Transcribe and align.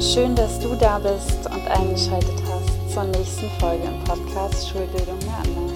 Schön, 0.00 0.34
dass 0.34 0.60
du 0.60 0.74
da 0.74 0.98
bist 0.98 1.46
und 1.46 1.66
eingeschaltet 1.68 2.42
hast 2.50 2.92
zur 2.92 3.04
nächsten 3.04 3.48
Folge 3.58 3.84
im 3.84 4.04
Podcast 4.04 4.68
Schulbildung 4.68 5.18
mehr 5.20 5.38
anders. 5.38 5.72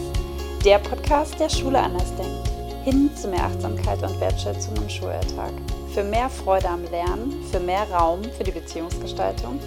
Der 0.63 0.79
Podcast, 0.79 1.41
der 1.41 1.49
Schule 1.49 1.79
anders 1.79 2.15
denkt. 2.17 2.51
Hin 2.85 3.11
zu 3.17 3.29
mehr 3.29 3.45
Achtsamkeit 3.45 4.03
und 4.03 4.21
Wertschätzung 4.21 4.77
im 4.77 4.91
Schulalltag. 4.91 5.53
Für 5.95 6.05
mehr 6.05 6.29
Freude 6.29 6.69
am 6.69 6.85
Lernen, 6.91 7.43
für 7.51 7.61
mehr 7.61 7.91
Raum 7.91 8.23
für 8.37 8.45
die 8.45 8.51
Beziehungsgestaltung, 8.51 9.59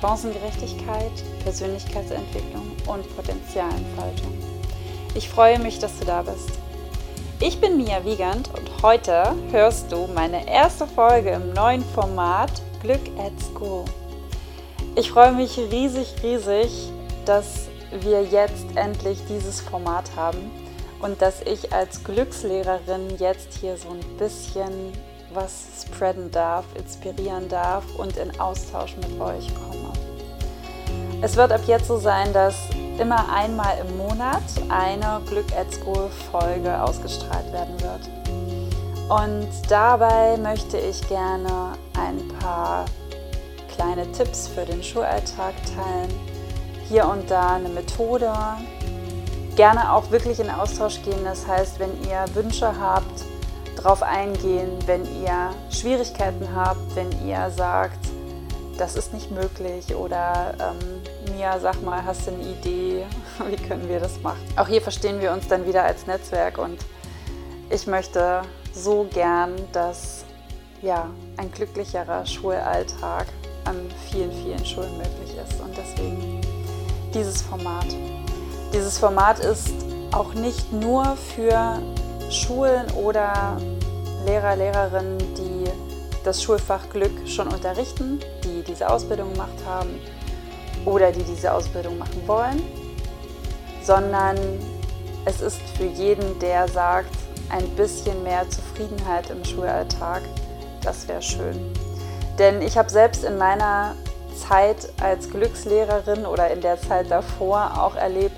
Chancengerechtigkeit, 0.00 1.12
Persönlichkeitsentwicklung 1.42 2.70
und 2.86 3.16
Potenzialentfaltung. 3.16 4.32
Ich 5.16 5.28
freue 5.28 5.58
mich, 5.58 5.80
dass 5.80 5.98
du 5.98 6.04
da 6.04 6.22
bist. 6.22 6.50
Ich 7.40 7.60
bin 7.60 7.76
Mia 7.76 8.04
Wiegand 8.04 8.48
und 8.56 8.82
heute 8.82 9.34
hörst 9.50 9.90
du 9.90 10.06
meine 10.14 10.48
erste 10.48 10.86
Folge 10.86 11.30
im 11.30 11.52
neuen 11.52 11.84
Format 11.84 12.62
Glück 12.82 13.00
at 13.18 13.32
School. 13.40 13.84
Ich 14.94 15.10
freue 15.10 15.32
mich 15.32 15.58
riesig, 15.58 16.14
riesig, 16.22 16.90
dass 17.24 17.68
wir 18.00 18.22
jetzt 18.22 18.66
endlich 18.74 19.18
dieses 19.28 19.60
Format 19.60 20.10
haben 20.16 20.50
und 21.00 21.20
dass 21.22 21.42
ich 21.42 21.72
als 21.72 22.02
Glückslehrerin 22.04 23.16
jetzt 23.18 23.54
hier 23.60 23.76
so 23.76 23.90
ein 23.90 24.18
bisschen 24.18 24.92
was 25.32 25.84
spreaden 25.86 26.30
darf, 26.30 26.64
inspirieren 26.74 27.48
darf 27.48 27.84
und 27.96 28.16
in 28.16 28.38
Austausch 28.40 28.96
mit 28.96 29.20
euch 29.20 29.46
komme. 29.54 29.92
Es 31.20 31.36
wird 31.36 31.52
ab 31.52 31.60
jetzt 31.66 31.88
so 31.88 31.98
sein, 31.98 32.32
dass 32.32 32.54
immer 32.98 33.32
einmal 33.32 33.78
im 33.78 33.96
Monat 33.96 34.42
eine 34.68 35.20
Glück 35.26 35.46
at 35.56 35.72
School 35.72 36.08
Folge 36.30 36.80
ausgestrahlt 36.80 37.52
werden 37.52 37.80
wird. 37.80 38.17
Und 39.08 39.48
dabei 39.68 40.36
möchte 40.36 40.76
ich 40.76 41.06
gerne 41.08 41.72
ein 41.98 42.28
paar 42.40 42.84
kleine 43.74 44.10
Tipps 44.12 44.48
für 44.48 44.66
den 44.66 44.82
Schulalltag 44.82 45.54
teilen. 45.74 46.12
Hier 46.88 47.06
und 47.08 47.30
da 47.30 47.54
eine 47.54 47.68
Methode. 47.68 48.32
Gerne 49.56 49.92
auch 49.92 50.10
wirklich 50.10 50.40
in 50.40 50.50
Austausch 50.50 51.02
gehen. 51.02 51.24
Das 51.24 51.46
heißt, 51.46 51.78
wenn 51.78 51.90
ihr 52.08 52.24
Wünsche 52.34 52.78
habt, 52.78 53.24
darauf 53.78 54.02
eingehen. 54.02 54.78
Wenn 54.86 55.04
ihr 55.22 55.50
Schwierigkeiten 55.70 56.48
habt, 56.54 56.94
wenn 56.94 57.10
ihr 57.26 57.50
sagt, 57.50 57.98
das 58.76 58.94
ist 58.94 59.12
nicht 59.12 59.30
möglich 59.30 59.94
oder 59.94 60.54
ähm, 60.60 61.34
Mia, 61.34 61.58
sag 61.58 61.82
mal, 61.82 62.04
hast 62.04 62.26
du 62.26 62.32
eine 62.32 62.42
Idee, 62.42 63.06
wie 63.48 63.56
können 63.56 63.88
wir 63.88 64.00
das 64.00 64.20
machen? 64.20 64.38
Auch 64.56 64.68
hier 64.68 64.82
verstehen 64.82 65.20
wir 65.20 65.32
uns 65.32 65.48
dann 65.48 65.66
wieder 65.66 65.82
als 65.82 66.06
Netzwerk 66.06 66.58
und 66.58 66.78
ich 67.70 67.86
möchte 67.86 68.42
so 68.72 69.06
gern, 69.12 69.56
dass 69.72 70.24
ja, 70.82 71.10
ein 71.36 71.50
glücklicherer 71.50 72.24
Schulalltag 72.24 73.26
an 73.64 73.76
vielen, 74.10 74.32
vielen 74.32 74.64
Schulen 74.64 74.96
möglich 74.96 75.36
ist 75.36 75.60
und 75.60 75.76
deswegen 75.76 76.40
dieses 77.12 77.42
Format. 77.42 77.86
Dieses 78.72 78.98
Format 78.98 79.40
ist 79.40 79.72
auch 80.12 80.34
nicht 80.34 80.72
nur 80.72 81.16
für 81.16 81.80
Schulen 82.30 82.90
oder 82.92 83.58
Lehrer, 84.26 84.56
Lehrerinnen, 84.56 85.18
die 85.34 85.64
das 86.24 86.42
Schulfach 86.42 86.88
Glück 86.90 87.26
schon 87.26 87.48
unterrichten, 87.48 88.20
die 88.44 88.62
diese 88.62 88.90
Ausbildung 88.90 89.32
gemacht 89.32 89.64
haben 89.66 89.98
oder 90.84 91.10
die 91.12 91.22
diese 91.22 91.52
Ausbildung 91.52 91.98
machen 91.98 92.22
wollen, 92.26 92.62
sondern 93.82 94.36
es 95.24 95.40
ist 95.40 95.60
für 95.76 95.86
jeden, 95.86 96.38
der 96.38 96.68
sagt, 96.68 97.14
ein 97.50 97.68
bisschen 97.76 98.22
mehr 98.22 98.48
Zufriedenheit 98.48 99.30
im 99.30 99.44
Schulalltag, 99.44 100.22
das 100.82 101.08
wäre 101.08 101.22
schön. 101.22 101.72
Denn 102.38 102.62
ich 102.62 102.78
habe 102.78 102.90
selbst 102.90 103.24
in 103.24 103.36
meiner 103.38 103.96
Zeit 104.36 104.88
als 105.00 105.30
Glückslehrerin 105.30 106.24
oder 106.24 106.50
in 106.50 106.60
der 106.60 106.80
Zeit 106.80 107.10
davor 107.10 107.82
auch 107.82 107.96
erlebt, 107.96 108.36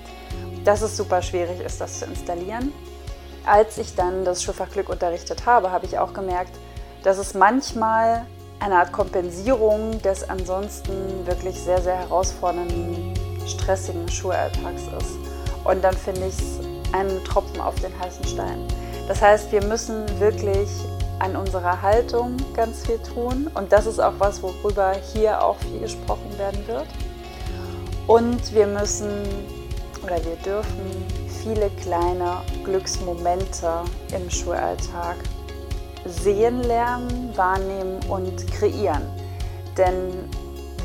dass 0.65 0.81
es 0.81 0.97
super 0.97 1.21
schwierig 1.21 1.59
ist, 1.61 1.79
das 1.79 1.99
zu 1.99 2.05
installieren. 2.05 2.73
Als 3.45 3.77
ich 3.77 3.95
dann 3.95 4.25
das 4.25 4.43
Schulfach 4.43 4.69
Glück 4.69 4.89
unterrichtet 4.89 5.45
habe, 5.45 5.71
habe 5.71 5.85
ich 5.85 5.97
auch 5.97 6.13
gemerkt, 6.13 6.55
dass 7.03 7.17
es 7.17 7.33
manchmal 7.33 8.25
eine 8.59 8.75
Art 8.75 8.91
Kompensierung 8.91 9.99
des 10.03 10.29
ansonsten 10.29 11.25
wirklich 11.25 11.59
sehr, 11.59 11.81
sehr 11.81 11.97
herausfordernden, 11.97 13.13
stressigen 13.47 14.07
Schulalltags 14.07 14.83
ist. 14.83 15.17
Und 15.63 15.83
dann 15.83 15.95
finde 15.95 16.27
ich 16.27 16.35
es 16.37 16.59
einen 16.93 17.23
Tropfen 17.23 17.59
auf 17.59 17.75
den 17.75 17.97
heißen 17.99 18.25
Stein. 18.25 18.67
Das 19.11 19.21
heißt, 19.21 19.51
wir 19.51 19.61
müssen 19.65 20.05
wirklich 20.21 20.69
an 21.19 21.35
unserer 21.35 21.81
Haltung 21.81 22.37
ganz 22.53 22.85
viel 22.85 22.97
tun. 22.99 23.51
Und 23.55 23.73
das 23.73 23.85
ist 23.85 23.99
auch 23.99 24.13
was, 24.19 24.41
worüber 24.41 24.93
hier 25.11 25.43
auch 25.43 25.57
viel 25.57 25.81
gesprochen 25.81 26.37
werden 26.37 26.65
wird. 26.65 26.87
Und 28.07 28.53
wir 28.53 28.67
müssen 28.67 29.09
oder 30.01 30.15
wir 30.23 30.37
dürfen 30.45 31.05
viele 31.43 31.69
kleine 31.81 32.37
Glücksmomente 32.63 33.83
im 34.15 34.29
Schulalltag 34.29 35.17
sehen 36.05 36.63
lernen, 36.63 37.33
wahrnehmen 37.35 37.99
und 38.07 38.49
kreieren. 38.53 39.03
Denn 39.77 40.23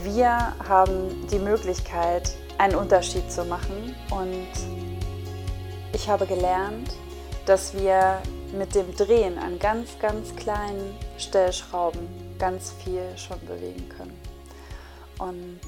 wir 0.02 0.52
haben 0.68 1.28
die 1.30 1.38
Möglichkeit, 1.38 2.32
einen 2.58 2.74
Unterschied 2.74 3.30
zu 3.30 3.44
machen. 3.44 3.94
Und 4.10 4.48
ich 5.92 6.08
habe 6.08 6.26
gelernt, 6.26 6.90
dass 7.46 7.74
wir 7.74 8.20
mit 8.52 8.74
dem 8.74 8.94
Drehen 8.96 9.38
an 9.38 9.58
ganz, 9.58 9.98
ganz 10.00 10.34
kleinen 10.34 10.98
Stellschrauben 11.16 12.08
ganz 12.38 12.72
viel 12.84 13.16
schon 13.16 13.40
bewegen 13.46 13.88
können. 13.88 14.20
Und 15.18 15.60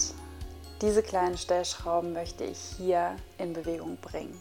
diese 0.82 1.02
kleinen 1.02 1.38
Stellschrauben 1.38 2.12
möchte 2.12 2.44
ich 2.44 2.58
hier 2.76 3.16
in 3.38 3.52
Bewegung 3.52 3.96
bringen. 3.98 4.38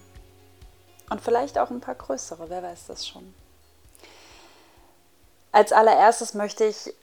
Und 1.10 1.22
vielleicht 1.22 1.58
auch 1.58 1.70
ein 1.70 1.80
paar 1.80 1.96
größere, 1.96 2.50
wer 2.50 2.64
weiß 2.64 2.88
das 2.88 3.08
schon. 3.08 3.34
Als 5.52 5.72
allererstes 5.72 6.34
möchte 6.34 6.66
ich 6.66 6.94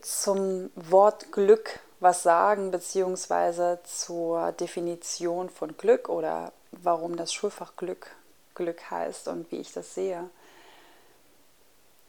zum 0.00 0.70
Wort 0.74 1.32
Glück 1.32 1.80
was 2.00 2.22
sagen, 2.22 2.72
beziehungsweise 2.72 3.78
zur 3.84 4.52
Definition 4.52 5.48
von 5.48 5.76
Glück 5.76 6.08
oder 6.08 6.52
warum 6.72 7.16
das 7.16 7.32
Schulfach 7.32 7.76
Glück 7.76 8.10
Glück 8.54 8.90
heißt 8.90 9.28
und 9.28 9.50
wie 9.50 9.60
ich 9.60 9.72
das 9.72 9.94
sehe. 9.94 10.28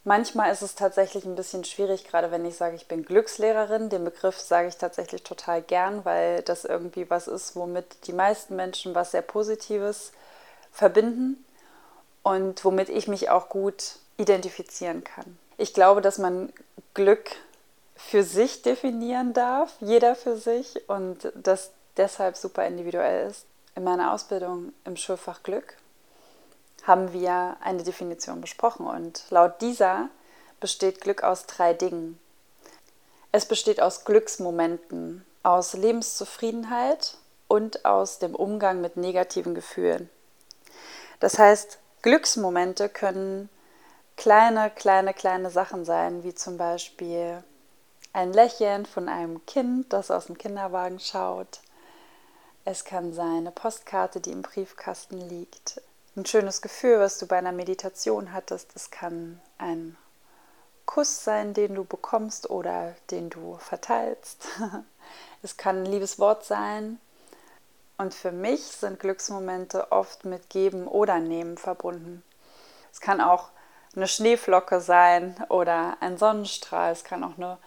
Manchmal 0.06 0.52
ist 0.52 0.62
es 0.62 0.76
tatsächlich 0.76 1.24
ein 1.24 1.36
bisschen 1.36 1.64
schwierig, 1.64 2.06
gerade 2.06 2.30
wenn 2.30 2.44
ich 2.44 2.56
sage, 2.56 2.76
ich 2.76 2.90
bin 2.90 3.06
Glückslehrerin. 3.06 3.90
Den 3.90 4.04
Begriff 4.04 4.38
sage 4.38 4.68
ich 4.68 4.76
tatsächlich 4.76 5.24
total 5.24 5.62
gern, 5.62 6.04
weil 6.04 6.42
das 6.42 6.66
irgendwie 6.66 7.10
was 7.10 7.28
ist, 7.28 7.56
womit 7.56 8.08
die 8.08 8.14
meisten 8.14 8.58
Menschen 8.58 8.96
was 8.96 9.12
sehr 9.12 9.22
Positives 9.22 10.12
verbinden 10.74 11.46
und 12.22 12.66
womit 12.66 12.90
ich 12.90 13.08
mich 13.08 13.30
auch 13.30 13.48
gut 13.48 13.96
identifizieren 14.18 15.06
kann. 15.06 15.38
Ich 15.58 15.74
glaube, 15.74 16.02
dass 16.02 16.18
man 16.18 16.52
Glück 16.94 17.32
für 17.96 18.24
sich 18.24 18.62
definieren 18.62 19.34
darf, 19.34 19.74
jeder 19.80 20.16
für 20.16 20.36
sich 20.36 20.90
und 20.90 21.32
das 21.36 21.72
deshalb 21.96 22.36
super 22.36 22.66
individuell 22.68 23.30
ist. 23.30 23.46
In 23.76 23.86
meiner 23.86 24.14
Ausbildung 24.14 24.74
im 24.84 24.98
Schulfach 24.98 25.44
Glück 25.44 25.78
haben 26.84 27.14
wir 27.14 27.58
eine 27.62 27.84
Definition 27.84 28.42
besprochen 28.42 28.86
und 28.86 29.24
laut 29.30 29.62
dieser 29.62 30.10
besteht 30.60 31.02
Glück 31.02 31.24
aus 31.24 31.46
drei 31.46 31.74
Dingen. 31.74 32.20
Es 33.32 33.46
besteht 33.46 33.82
aus 33.82 34.06
Glücksmomenten, 34.06 35.26
aus 35.44 35.74
Lebenszufriedenheit 35.74 37.18
und 37.48 37.86
aus 37.86 38.20
dem 38.20 38.36
Umgang 38.36 38.82
mit 38.82 38.98
negativen 38.98 39.56
Gefühlen. 39.56 40.10
Das 41.20 41.40
heißt, 41.40 41.80
Glücksmomente 42.02 42.90
können 42.90 43.50
kleine, 44.18 44.70
kleine, 44.70 45.14
kleine 45.14 45.50
Sachen 45.50 45.86
sein, 45.86 46.24
wie 46.24 46.36
zum 46.36 46.58
Beispiel 46.58 47.44
ein 48.12 48.34
Lächeln 48.34 48.86
von 48.86 49.10
einem 49.10 49.46
Kind, 49.46 49.92
das 49.94 50.12
aus 50.12 50.28
dem 50.28 50.38
Kinderwagen 50.38 51.00
schaut. 51.00 51.62
Es 52.66 52.86
kann 52.86 53.14
sein 53.14 53.38
eine 53.38 53.52
Postkarte, 53.52 54.22
die 54.22 54.32
im 54.32 54.42
Briefkasten 54.42 55.18
liegt 55.18 55.82
ein 56.16 56.26
schönes 56.26 56.62
Gefühl, 56.62 57.00
was 57.00 57.18
du 57.18 57.26
bei 57.26 57.38
einer 57.38 57.52
Meditation 57.52 58.34
hattest. 58.34 58.72
Es 58.76 58.92
kann 58.92 59.42
ein 59.58 59.98
Kuss 60.86 61.24
sein, 61.24 61.54
den 61.54 61.76
du 61.76 61.86
bekommst 61.86 62.50
oder 62.50 62.96
den 63.12 63.30
du 63.30 63.58
verteilst. 63.58 64.48
Es 65.46 65.58
kann 65.58 65.84
ein 65.84 65.86
liebes 65.86 66.20
Wort 66.20 66.46
sein. 66.46 66.98
Und 67.98 68.14
für 68.14 68.32
mich 68.32 68.64
sind 68.64 69.02
Glücksmomente 69.02 69.92
oft 69.92 70.24
mit 70.24 70.50
Geben 70.50 70.88
oder 70.88 71.20
Nehmen 71.20 71.58
verbunden. 71.58 72.24
Es 72.94 73.02
kann 73.02 73.20
auch 73.20 73.50
eine 73.94 74.08
Schneeflocke 74.08 74.80
sein 74.80 75.36
oder 75.50 75.98
ein 76.00 76.18
Sonnenstrahl. 76.18 76.94
Es 76.94 77.04
kann 77.04 77.26
auch 77.26 77.38
eine, 77.38 77.58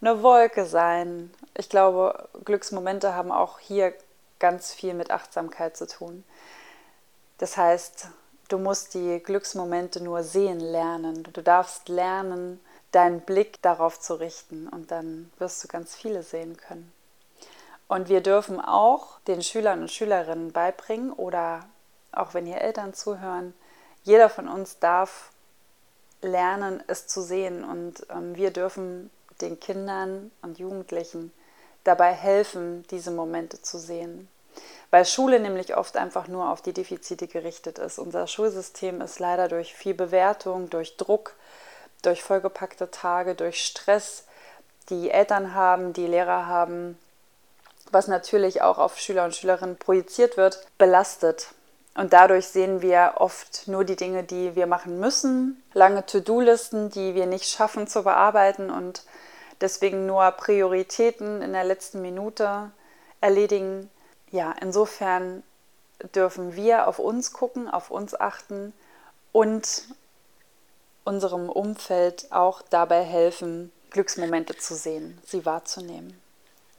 eine 0.00 0.22
Wolke 0.22 0.64
sein. 0.64 1.32
Ich 1.54 1.68
glaube, 1.68 2.28
Glücksmomente 2.46 3.14
haben 3.14 3.30
auch 3.30 3.58
hier 3.58 3.92
ganz 4.38 4.72
viel 4.72 4.94
mit 4.94 5.10
Achtsamkeit 5.10 5.76
zu 5.76 5.86
tun. 5.86 6.24
Das 7.38 7.56
heißt, 7.56 8.08
du 8.48 8.58
musst 8.58 8.94
die 8.94 9.20
Glücksmomente 9.20 10.02
nur 10.02 10.22
sehen 10.22 10.60
lernen. 10.60 11.22
Du 11.32 11.42
darfst 11.42 11.88
lernen, 11.88 12.60
deinen 12.92 13.20
Blick 13.20 13.60
darauf 13.62 14.00
zu 14.00 14.14
richten 14.14 14.68
und 14.68 14.90
dann 14.90 15.30
wirst 15.38 15.62
du 15.62 15.68
ganz 15.68 15.94
viele 15.94 16.22
sehen 16.22 16.56
können. 16.56 16.92
Und 17.88 18.08
wir 18.08 18.20
dürfen 18.20 18.60
auch 18.60 19.20
den 19.20 19.42
Schülern 19.42 19.82
und 19.82 19.90
Schülerinnen 19.90 20.52
beibringen 20.52 21.12
oder 21.12 21.66
auch 22.12 22.34
wenn 22.34 22.46
hier 22.46 22.60
Eltern 22.60 22.94
zuhören, 22.94 23.54
jeder 24.02 24.28
von 24.28 24.48
uns 24.48 24.78
darf 24.78 25.30
lernen, 26.22 26.82
es 26.86 27.06
zu 27.06 27.22
sehen. 27.22 27.64
Und 27.64 28.06
ähm, 28.10 28.34
wir 28.34 28.50
dürfen 28.50 29.10
den 29.40 29.60
Kindern 29.60 30.30
und 30.42 30.58
Jugendlichen 30.58 31.32
dabei 31.84 32.12
helfen, 32.12 32.84
diese 32.90 33.10
Momente 33.10 33.60
zu 33.60 33.78
sehen. 33.78 34.28
Weil 34.90 35.04
Schule 35.04 35.40
nämlich 35.40 35.76
oft 35.76 35.96
einfach 35.96 36.28
nur 36.28 36.50
auf 36.50 36.62
die 36.62 36.72
Defizite 36.72 37.26
gerichtet 37.26 37.78
ist. 37.78 37.98
Unser 37.98 38.26
Schulsystem 38.26 39.00
ist 39.00 39.18
leider 39.18 39.48
durch 39.48 39.74
viel 39.74 39.94
Bewertung, 39.94 40.70
durch 40.70 40.96
Druck, 40.96 41.34
durch 42.02 42.22
vollgepackte 42.22 42.90
Tage, 42.90 43.34
durch 43.34 43.64
Stress, 43.64 44.24
die 44.88 45.10
Eltern 45.10 45.54
haben, 45.54 45.92
die 45.92 46.06
Lehrer 46.06 46.46
haben, 46.46 46.98
was 47.90 48.08
natürlich 48.08 48.62
auch 48.62 48.78
auf 48.78 48.98
Schüler 48.98 49.24
und 49.24 49.34
Schülerinnen 49.34 49.76
projiziert 49.76 50.36
wird, 50.36 50.66
belastet. 50.78 51.48
Und 51.96 52.12
dadurch 52.12 52.46
sehen 52.48 52.82
wir 52.82 53.14
oft 53.16 53.68
nur 53.68 53.84
die 53.84 53.96
Dinge, 53.96 54.22
die 54.22 54.54
wir 54.54 54.66
machen 54.66 55.00
müssen, 55.00 55.62
lange 55.72 56.04
To-Do-Listen, 56.04 56.90
die 56.90 57.14
wir 57.14 57.26
nicht 57.26 57.48
schaffen 57.48 57.86
zu 57.86 58.02
bearbeiten 58.02 58.70
und 58.70 59.02
deswegen 59.62 60.06
nur 60.06 60.30
Prioritäten 60.32 61.40
in 61.40 61.54
der 61.54 61.64
letzten 61.64 62.02
Minute 62.02 62.70
erledigen. 63.20 63.90
Ja, 64.30 64.54
insofern 64.60 65.42
dürfen 66.14 66.56
wir 66.56 66.88
auf 66.88 66.98
uns 66.98 67.32
gucken, 67.32 67.68
auf 67.68 67.90
uns 67.90 68.18
achten 68.18 68.72
und 69.32 69.84
unserem 71.04 71.48
Umfeld 71.48 72.32
auch 72.32 72.62
dabei 72.62 73.02
helfen, 73.02 73.72
Glücksmomente 73.90 74.56
zu 74.56 74.74
sehen, 74.74 75.18
sie 75.24 75.46
wahrzunehmen. 75.46 76.20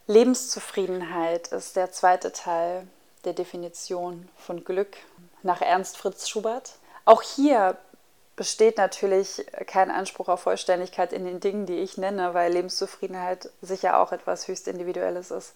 Lebenszufriedenheit 0.06 1.48
ist 1.48 1.76
der 1.76 1.90
zweite 1.90 2.32
Teil 2.32 2.86
der 3.24 3.32
Definition 3.32 4.28
von 4.36 4.64
Glück 4.64 4.96
nach 5.42 5.60
Ernst 5.60 5.96
Fritz 5.96 6.28
Schubert. 6.28 6.74
Auch 7.04 7.22
hier 7.22 7.76
besteht 8.36 8.78
natürlich 8.78 9.44
kein 9.66 9.90
Anspruch 9.90 10.28
auf 10.28 10.42
Vollständigkeit 10.42 11.12
in 11.12 11.24
den 11.24 11.40
Dingen, 11.40 11.66
die 11.66 11.78
ich 11.78 11.98
nenne, 11.98 12.34
weil 12.34 12.52
Lebenszufriedenheit 12.52 13.50
sicher 13.60 13.98
auch 13.98 14.12
etwas 14.12 14.46
höchst 14.46 14.68
Individuelles 14.68 15.30
ist. 15.30 15.54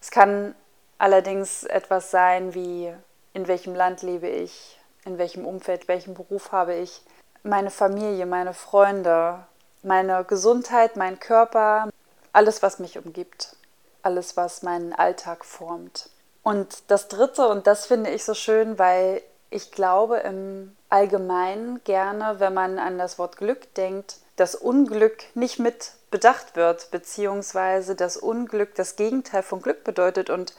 Es 0.00 0.10
kann 0.10 0.54
allerdings 0.98 1.64
etwas 1.64 2.10
sein 2.10 2.54
wie, 2.54 2.92
in 3.32 3.48
welchem 3.48 3.74
Land 3.74 4.02
lebe 4.02 4.28
ich, 4.28 4.78
in 5.04 5.18
welchem 5.18 5.46
Umfeld, 5.46 5.88
welchen 5.88 6.14
Beruf 6.14 6.52
habe 6.52 6.74
ich, 6.74 7.02
meine 7.42 7.70
Familie, 7.70 8.26
meine 8.26 8.52
Freunde, 8.52 9.46
meine 9.82 10.24
Gesundheit, 10.24 10.96
mein 10.96 11.18
Körper, 11.20 11.88
alles, 12.32 12.62
was 12.62 12.78
mich 12.78 12.98
umgibt, 12.98 13.56
alles, 14.02 14.36
was 14.36 14.62
meinen 14.62 14.92
Alltag 14.92 15.44
formt. 15.44 16.10
Und 16.42 16.90
das 16.90 17.08
Dritte, 17.08 17.48
und 17.48 17.66
das 17.66 17.86
finde 17.86 18.10
ich 18.10 18.24
so 18.24 18.34
schön, 18.34 18.78
weil 18.78 19.22
ich 19.50 19.72
glaube 19.72 20.18
im 20.18 20.76
Allgemeinen 20.88 21.82
gerne, 21.84 22.38
wenn 22.38 22.54
man 22.54 22.78
an 22.78 22.98
das 22.98 23.18
Wort 23.18 23.36
Glück 23.36 23.74
denkt, 23.74 24.16
dass 24.36 24.54
Unglück 24.54 25.24
nicht 25.34 25.58
mit 25.58 25.92
bedacht 26.10 26.56
wird, 26.56 26.90
beziehungsweise 26.90 27.94
das 27.94 28.16
Unglück 28.16 28.74
das 28.74 28.96
Gegenteil 28.96 29.42
von 29.42 29.60
Glück 29.60 29.84
bedeutet. 29.84 30.30
Und 30.30 30.54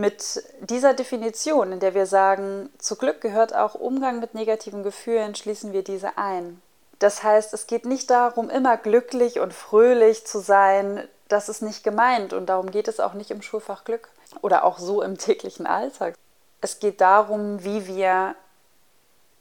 mit 0.00 0.42
dieser 0.60 0.94
Definition, 0.94 1.72
in 1.72 1.80
der 1.80 1.94
wir 1.94 2.06
sagen, 2.06 2.70
zu 2.78 2.96
Glück 2.96 3.20
gehört 3.20 3.54
auch 3.54 3.74
Umgang 3.74 4.18
mit 4.18 4.34
negativen 4.34 4.82
Gefühlen, 4.82 5.34
schließen 5.34 5.72
wir 5.74 5.84
diese 5.84 6.16
ein. 6.16 6.62
Das 6.98 7.22
heißt, 7.22 7.52
es 7.52 7.66
geht 7.66 7.84
nicht 7.84 8.10
darum, 8.10 8.48
immer 8.48 8.76
glücklich 8.78 9.40
und 9.40 9.52
fröhlich 9.52 10.26
zu 10.26 10.40
sein. 10.40 11.06
Das 11.28 11.48
ist 11.48 11.60
nicht 11.60 11.84
gemeint 11.84 12.32
und 12.32 12.46
darum 12.46 12.70
geht 12.70 12.88
es 12.88 12.98
auch 12.98 13.12
nicht 13.12 13.30
im 13.30 13.42
Schulfach 13.42 13.84
Glück 13.84 14.08
oder 14.40 14.64
auch 14.64 14.78
so 14.78 15.02
im 15.02 15.18
täglichen 15.18 15.66
Alltag. 15.66 16.14
Es 16.62 16.78
geht 16.78 17.00
darum, 17.00 17.62
wie 17.62 17.86
wir 17.86 18.34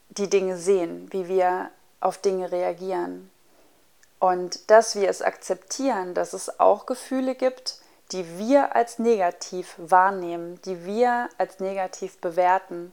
die 0.09 0.29
Dinge 0.29 0.57
sehen, 0.57 1.07
wie 1.11 1.27
wir 1.27 1.69
auf 2.01 2.17
Dinge 2.17 2.51
reagieren. 2.51 3.31
Und 4.19 4.69
dass 4.69 4.95
wir 4.95 5.07
es 5.09 5.21
akzeptieren, 5.21 6.13
dass 6.13 6.33
es 6.33 6.59
auch 6.59 6.85
Gefühle 6.85 7.35
gibt, 7.35 7.79
die 8.11 8.37
wir 8.37 8.75
als 8.75 8.99
negativ 8.99 9.75
wahrnehmen, 9.77 10.59
die 10.63 10.85
wir 10.85 11.29
als 11.37 11.59
negativ 11.59 12.19
bewerten 12.19 12.91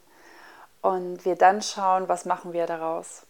und 0.82 1.24
wir 1.24 1.36
dann 1.36 1.62
schauen, 1.62 2.08
was 2.08 2.24
machen 2.24 2.52
wir 2.52 2.66
daraus. 2.66 3.22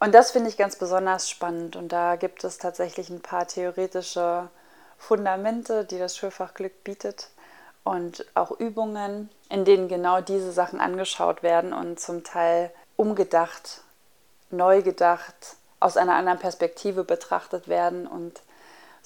Und 0.00 0.14
das 0.14 0.30
finde 0.30 0.48
ich 0.48 0.56
ganz 0.56 0.76
besonders 0.76 1.28
spannend 1.28 1.74
und 1.74 1.88
da 1.88 2.16
gibt 2.16 2.44
es 2.44 2.58
tatsächlich 2.58 3.10
ein 3.10 3.20
paar 3.20 3.48
theoretische 3.48 4.48
Fundamente, 4.96 5.84
die 5.84 5.98
das 5.98 6.16
Schulfach 6.16 6.54
Glück 6.54 6.84
bietet 6.84 7.30
und 7.82 8.24
auch 8.34 8.52
Übungen, 8.52 9.30
in 9.48 9.64
denen 9.64 9.88
genau 9.88 10.20
diese 10.20 10.52
Sachen 10.52 10.80
angeschaut 10.80 11.42
werden 11.42 11.72
und 11.72 11.98
zum 11.98 12.22
Teil 12.22 12.70
umgedacht, 12.96 13.82
neu 14.50 14.82
gedacht, 14.82 15.56
aus 15.80 15.96
einer 15.96 16.14
anderen 16.14 16.38
Perspektive 16.38 17.04
betrachtet 17.04 17.68
werden 17.68 18.06
und 18.06 18.40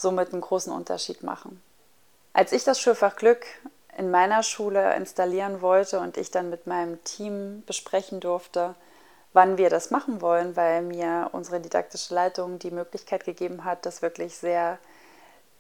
somit 0.03 0.33
einen 0.33 0.43
großen 0.43 0.73
Unterschied 0.73 1.23
machen. 1.23 1.63
Als 2.33 2.53
ich 2.53 2.65
das 2.65 2.81
Schulfach 2.81 3.17
Glück 3.17 3.47
in 3.97 4.11
meiner 4.11 4.43
Schule 4.43 4.95
installieren 4.95 5.61
wollte 5.61 6.01
und 6.01 6.17
ich 6.17 6.31
dann 6.31 6.51
mit 6.51 6.67
meinem 6.67 7.03
Team 7.05 7.63
besprechen 7.67 8.21
durfte, 8.21 8.75
wann 9.33 9.59
wir 9.59 9.71
das 9.71 9.91
machen 9.91 10.21
wollen, 10.21 10.57
weil 10.57 10.83
mir 10.83 11.31
unsere 11.33 11.61
didaktische 11.61 12.15
Leitung 12.15 12.59
die 12.59 12.71
Möglichkeit 12.71 13.25
gegeben 13.25 13.65
hat, 13.65 13.87
das 13.87 14.03
wirklich 14.03 14.37
sehr 14.37 14.79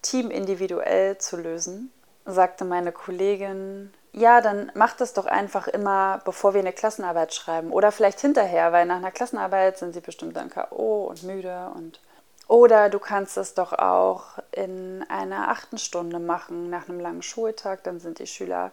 teamindividuell 0.02 1.18
zu 1.18 1.36
lösen, 1.36 1.92
sagte 2.24 2.64
meine 2.64 2.92
Kollegin, 2.92 3.92
ja, 4.12 4.42
dann 4.42 4.70
macht 4.74 5.00
das 5.00 5.14
doch 5.14 5.24
einfach 5.24 5.68
immer, 5.68 6.20
bevor 6.24 6.52
wir 6.52 6.60
eine 6.60 6.74
Klassenarbeit 6.74 7.32
schreiben. 7.32 7.72
Oder 7.72 7.92
vielleicht 7.92 8.20
hinterher, 8.20 8.70
weil 8.70 8.84
nach 8.84 8.96
einer 8.96 9.10
Klassenarbeit 9.10 9.78
sind 9.78 9.94
sie 9.94 10.00
bestimmt 10.00 10.36
dann 10.36 10.50
K.O. 10.50 11.04
und 11.04 11.22
müde. 11.22 11.70
Und 11.74 11.98
oder 12.48 12.90
du 12.90 12.98
kannst 12.98 13.36
es 13.36 13.54
doch 13.54 13.72
auch 13.72 14.38
in 14.50 15.04
einer 15.08 15.48
achten 15.48 15.78
Stunde 15.78 16.18
machen, 16.18 16.70
nach 16.70 16.88
einem 16.88 17.00
langen 17.00 17.22
Schultag. 17.22 17.84
Dann 17.84 18.00
sind 18.00 18.18
die 18.18 18.26
Schüler 18.26 18.72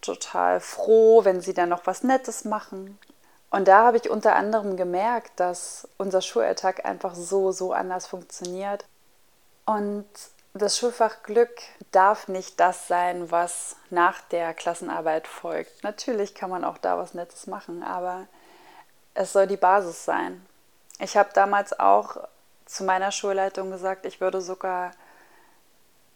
total 0.00 0.60
froh, 0.60 1.24
wenn 1.24 1.40
sie 1.40 1.54
dann 1.54 1.68
noch 1.68 1.86
was 1.86 2.02
Nettes 2.02 2.44
machen. 2.44 2.98
Und 3.50 3.68
da 3.68 3.84
habe 3.84 3.98
ich 3.98 4.10
unter 4.10 4.34
anderem 4.34 4.76
gemerkt, 4.76 5.32
dass 5.36 5.86
unser 5.98 6.22
Schulalltag 6.22 6.84
einfach 6.86 7.14
so, 7.14 7.52
so 7.52 7.72
anders 7.72 8.06
funktioniert. 8.06 8.86
Und 9.66 10.06
das 10.54 10.78
Schulfach 10.78 11.22
Glück 11.22 11.50
darf 11.92 12.28
nicht 12.28 12.58
das 12.60 12.88
sein, 12.88 13.30
was 13.30 13.76
nach 13.90 14.20
der 14.22 14.54
Klassenarbeit 14.54 15.26
folgt. 15.26 15.84
Natürlich 15.84 16.34
kann 16.34 16.50
man 16.50 16.64
auch 16.64 16.78
da 16.78 16.98
was 16.98 17.14
Nettes 17.14 17.46
machen, 17.46 17.82
aber 17.82 18.26
es 19.14 19.32
soll 19.32 19.46
die 19.46 19.56
Basis 19.56 20.04
sein. 20.04 20.44
Ich 20.98 21.16
habe 21.16 21.30
damals 21.34 21.78
auch 21.78 22.16
zu 22.72 22.84
meiner 22.84 23.12
Schulleitung 23.12 23.70
gesagt, 23.70 24.06
ich 24.06 24.20
würde 24.20 24.40
sogar 24.40 24.92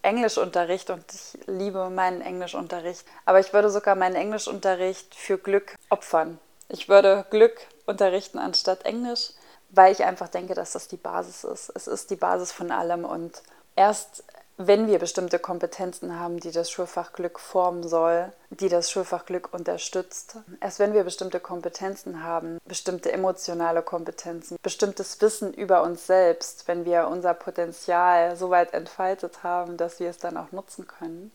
Englischunterricht 0.03 0.91
und 0.91 1.05
ich 1.13 1.39
liebe 1.47 1.91
meinen 1.91 2.21
Englischunterricht, 2.21 3.05
aber 3.25 3.41
ich 3.41 3.53
würde 3.53 3.71
sogar 3.71 3.95
meinen 3.95 4.15
Englischunterricht 4.15 5.15
für 5.15 5.37
Glück 5.37 5.75
opfern. 5.91 6.39
Ich 6.69 6.89
würde 6.89 7.27
Glück 7.31 7.61
unterrichten 7.87 8.39
anstatt 8.39 8.85
Englisch, 8.85 9.31
weil 9.71 9.93
ich 9.93 10.05
einfach 10.05 10.29
denke, 10.29 10.55
dass 10.55 10.73
das 10.73 10.89
die 10.89 10.97
Basis 10.97 11.45
ist. 11.45 11.71
Es 11.75 11.87
ist 11.87 12.11
die 12.11 12.17
Basis 12.17 12.53
von 12.53 12.71
allem 12.71 13.05
und 13.05 13.43
erst 13.75 14.25
wenn 14.59 14.87
wir 14.87 14.99
bestimmte 14.99 15.39
Kompetenzen 15.39 16.19
haben, 16.19 16.41
die 16.41 16.51
das 16.51 16.71
Schulfach 16.71 17.13
Glück 17.13 17.39
formen 17.39 17.87
soll, 17.87 18.33
die 18.49 18.71
das 18.71 18.91
Schulfach 18.91 19.27
Glück 19.27 19.53
unterstützt, 19.53 20.39
erst 20.61 20.79
wenn 20.79 20.95
wir 20.95 21.05
bestimmte 21.05 21.41
Kompetenzen 21.41 22.23
haben, 22.23 22.59
bestimmte 22.65 23.13
emotionale 23.13 23.83
Kompetenzen, 23.83 24.57
bestimmtes 24.63 25.21
Wissen 25.21 25.53
über 25.53 25.83
uns 25.83 26.07
selbst, 26.07 26.69
wenn 26.69 26.87
wir 26.87 27.09
unser 27.09 27.35
Potenzial 27.35 28.37
so 28.37 28.49
weit 28.49 28.73
entfaltet 28.73 29.43
haben, 29.43 29.77
dass 29.77 30.01
wir 30.01 30.09
es 30.09 30.19
dann 30.19 30.39
auch 30.39 30.53
nutzen 30.53 30.87
können, 30.87 31.33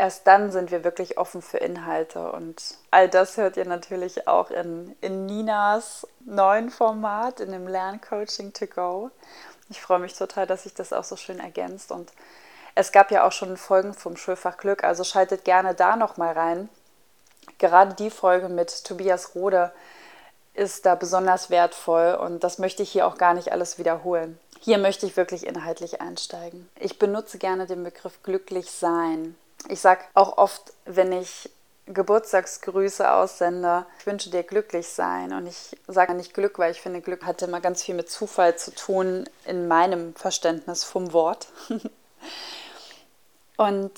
erst 0.00 0.26
dann 0.26 0.50
sind 0.50 0.70
wir 0.70 0.82
wirklich 0.82 1.18
offen 1.18 1.42
für 1.42 1.58
Inhalte. 1.58 2.32
Und 2.32 2.78
all 2.90 3.08
das 3.08 3.36
hört 3.36 3.56
ihr 3.56 3.66
natürlich 3.66 4.26
auch 4.26 4.50
in, 4.50 4.96
in 5.00 5.26
Ninas 5.26 6.06
neuen 6.24 6.70
Format, 6.70 7.40
in 7.40 7.52
dem 7.52 7.68
Lerncoaching 7.68 8.52
to 8.52 8.66
Go. 8.66 9.10
Ich 9.70 9.80
freue 9.80 10.00
mich 10.00 10.14
total, 10.14 10.46
dass 10.46 10.64
sich 10.64 10.74
das 10.74 10.92
auch 10.92 11.04
so 11.04 11.16
schön 11.16 11.40
ergänzt. 11.40 11.92
Und 11.92 12.12
es 12.74 12.92
gab 12.92 13.10
ja 13.10 13.26
auch 13.26 13.32
schon 13.32 13.56
Folgen 13.56 13.94
vom 13.94 14.16
Schulfach 14.16 14.56
Glück, 14.56 14.84
also 14.84 15.04
schaltet 15.04 15.44
gerne 15.44 15.74
da 15.74 15.96
nochmal 15.96 16.34
rein. 16.34 16.68
Gerade 17.58 17.94
die 17.94 18.10
Folge 18.10 18.48
mit 18.48 18.84
Tobias 18.84 19.34
Rode 19.34 19.72
ist 20.54 20.84
da 20.86 20.94
besonders 20.94 21.50
wertvoll 21.50 22.14
und 22.14 22.42
das 22.44 22.58
möchte 22.58 22.82
ich 22.82 22.90
hier 22.90 23.06
auch 23.06 23.16
gar 23.16 23.34
nicht 23.34 23.52
alles 23.52 23.78
wiederholen. 23.78 24.38
Hier 24.60 24.78
möchte 24.78 25.06
ich 25.06 25.16
wirklich 25.16 25.46
inhaltlich 25.46 26.00
einsteigen. 26.00 26.68
Ich 26.78 26.98
benutze 26.98 27.38
gerne 27.38 27.66
den 27.66 27.82
Begriff 27.82 28.22
glücklich 28.22 28.70
sein. 28.70 29.36
Ich 29.68 29.80
sage 29.80 30.02
auch 30.14 30.36
oft, 30.36 30.72
wenn 30.84 31.12
ich 31.12 31.48
Geburtstagsgrüße 31.92 33.10
aussende. 33.10 33.86
Ich 33.98 34.06
wünsche 34.06 34.30
dir 34.30 34.42
glücklich 34.42 34.88
sein. 34.88 35.32
Und 35.32 35.46
ich 35.46 35.76
sage 35.86 36.14
nicht 36.14 36.34
Glück, 36.34 36.58
weil 36.58 36.72
ich 36.72 36.80
finde, 36.80 37.00
Glück 37.00 37.24
hat 37.24 37.42
immer 37.42 37.60
ganz 37.60 37.82
viel 37.82 37.94
mit 37.94 38.10
Zufall 38.10 38.56
zu 38.56 38.74
tun 38.74 39.28
in 39.44 39.68
meinem 39.68 40.14
Verständnis 40.14 40.84
vom 40.84 41.12
Wort. 41.12 41.48
Und 43.56 43.90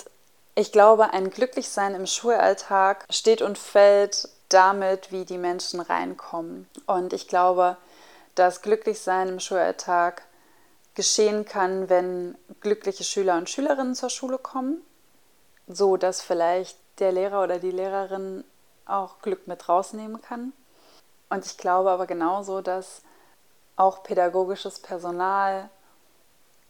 ich 0.54 0.72
glaube, 0.72 1.12
ein 1.12 1.30
Glücklichsein 1.30 1.94
im 1.94 2.06
Schulalltag 2.06 3.06
steht 3.10 3.42
und 3.42 3.56
fällt 3.56 4.28
damit, 4.48 5.12
wie 5.12 5.24
die 5.24 5.38
Menschen 5.38 5.80
reinkommen. 5.80 6.68
Und 6.86 7.12
ich 7.12 7.28
glaube, 7.28 7.76
dass 8.34 8.60
Glücklichsein 8.60 9.28
im 9.28 9.40
Schulalltag 9.40 10.22
geschehen 10.94 11.44
kann, 11.44 11.88
wenn 11.88 12.36
glückliche 12.60 13.04
Schüler 13.04 13.36
und 13.36 13.48
Schülerinnen 13.48 13.94
zur 13.94 14.10
Schule 14.10 14.38
kommen, 14.38 14.82
so 15.68 15.96
dass 15.96 16.20
vielleicht 16.20 16.76
der 16.98 17.12
Lehrer 17.12 17.42
oder 17.42 17.58
die 17.58 17.70
Lehrerin 17.70 18.44
auch 18.86 19.20
Glück 19.20 19.46
mit 19.46 19.68
rausnehmen 19.68 20.20
kann. 20.20 20.52
Und 21.30 21.46
ich 21.46 21.56
glaube 21.56 21.90
aber 21.90 22.06
genauso, 22.06 22.60
dass 22.60 23.02
auch 23.76 24.02
pädagogisches 24.02 24.78
Personal 24.80 25.70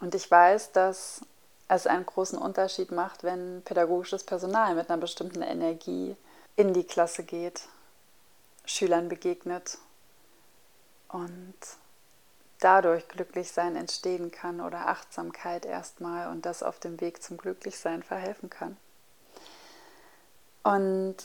und 0.00 0.14
ich 0.14 0.30
weiß, 0.30 0.72
dass 0.72 1.20
es 1.68 1.86
einen 1.86 2.04
großen 2.04 2.38
Unterschied 2.38 2.90
macht, 2.90 3.22
wenn 3.22 3.62
pädagogisches 3.64 4.24
Personal 4.24 4.74
mit 4.74 4.90
einer 4.90 5.00
bestimmten 5.00 5.42
Energie 5.42 6.16
in 6.56 6.74
die 6.74 6.84
Klasse 6.84 7.22
geht, 7.22 7.62
Schülern 8.64 9.08
begegnet 9.08 9.78
und 11.08 11.54
dadurch 12.60 13.08
Glücklichsein 13.08 13.76
entstehen 13.76 14.30
kann 14.30 14.60
oder 14.60 14.88
Achtsamkeit 14.88 15.64
erstmal 15.64 16.30
und 16.30 16.46
das 16.46 16.62
auf 16.62 16.78
dem 16.78 17.00
Weg 17.00 17.22
zum 17.22 17.36
Glücklichsein 17.36 18.02
verhelfen 18.02 18.50
kann. 18.50 18.76
Und 20.62 21.16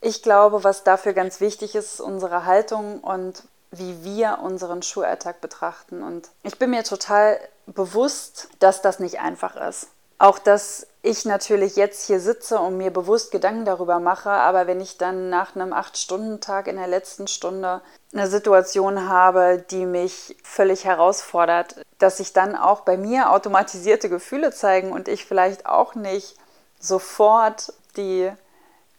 ich 0.00 0.22
glaube, 0.22 0.64
was 0.64 0.84
dafür 0.84 1.12
ganz 1.12 1.40
wichtig 1.40 1.74
ist, 1.74 2.00
unsere 2.00 2.44
Haltung 2.44 3.00
und 3.00 3.42
wie 3.70 4.04
wir 4.04 4.38
unseren 4.42 4.82
Schulalltag 4.82 5.40
betrachten. 5.40 6.02
Und 6.02 6.28
ich 6.42 6.58
bin 6.58 6.70
mir 6.70 6.84
total 6.84 7.38
bewusst, 7.66 8.48
dass 8.58 8.82
das 8.82 9.00
nicht 9.00 9.20
einfach 9.20 9.56
ist. 9.56 9.88
Auch 10.18 10.38
dass 10.38 10.86
ich 11.02 11.26
natürlich 11.26 11.76
jetzt 11.76 12.06
hier 12.06 12.20
sitze 12.20 12.58
und 12.58 12.78
mir 12.78 12.90
bewusst 12.90 13.30
Gedanken 13.30 13.66
darüber 13.66 14.00
mache, 14.00 14.30
aber 14.30 14.66
wenn 14.66 14.80
ich 14.80 14.96
dann 14.96 15.28
nach 15.28 15.54
einem 15.54 15.74
Acht-Stunden-Tag 15.74 16.68
in 16.68 16.76
der 16.76 16.86
letzten 16.86 17.28
Stunde 17.28 17.82
eine 18.14 18.26
Situation 18.26 19.08
habe, 19.08 19.62
die 19.70 19.84
mich 19.84 20.36
völlig 20.42 20.86
herausfordert, 20.86 21.76
dass 21.98 22.16
sich 22.16 22.32
dann 22.32 22.56
auch 22.56 22.80
bei 22.80 22.96
mir 22.96 23.30
automatisierte 23.30 24.08
Gefühle 24.08 24.52
zeigen 24.52 24.90
und 24.90 25.06
ich 25.06 25.26
vielleicht 25.26 25.66
auch 25.66 25.94
nicht 25.94 26.34
sofort 26.80 27.74
die, 27.96 28.32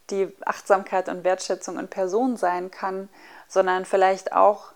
die 0.10 0.34
Achtsamkeit 0.46 1.10
und 1.10 1.24
Wertschätzung 1.24 1.78
in 1.78 1.88
Person 1.88 2.38
sein 2.38 2.72
kann, 2.72 3.10
sondern 3.48 3.86
vielleicht 3.86 4.34
auch 4.34 4.72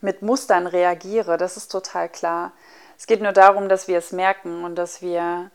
mit 0.00 0.22
Mustern 0.22 0.66
reagiere. 0.66 1.36
Das 1.36 1.56
ist 1.56 1.68
total 1.68 2.08
klar. 2.08 2.52
Es 2.98 3.06
geht 3.06 3.22
nur 3.22 3.32
darum, 3.32 3.68
dass 3.68 3.88
wir 3.88 3.98
es 3.98 4.12
merken 4.12 4.64
und 4.64 4.76
dass 4.76 5.02
wir 5.02 5.50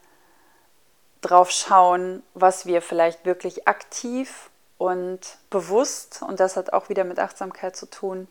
drauf 1.21 1.51
schauen, 1.51 2.23
was 2.33 2.65
wir 2.65 2.81
vielleicht 2.81 3.25
wirklich 3.25 3.67
aktiv 3.67 4.49
und 4.77 5.19
bewusst, 5.49 6.21
und 6.21 6.39
das 6.39 6.55
hat 6.55 6.73
auch 6.73 6.89
wieder 6.89 7.03
mit 7.03 7.19
Achtsamkeit 7.19 7.75
zu 7.75 7.85
tun, 7.85 8.27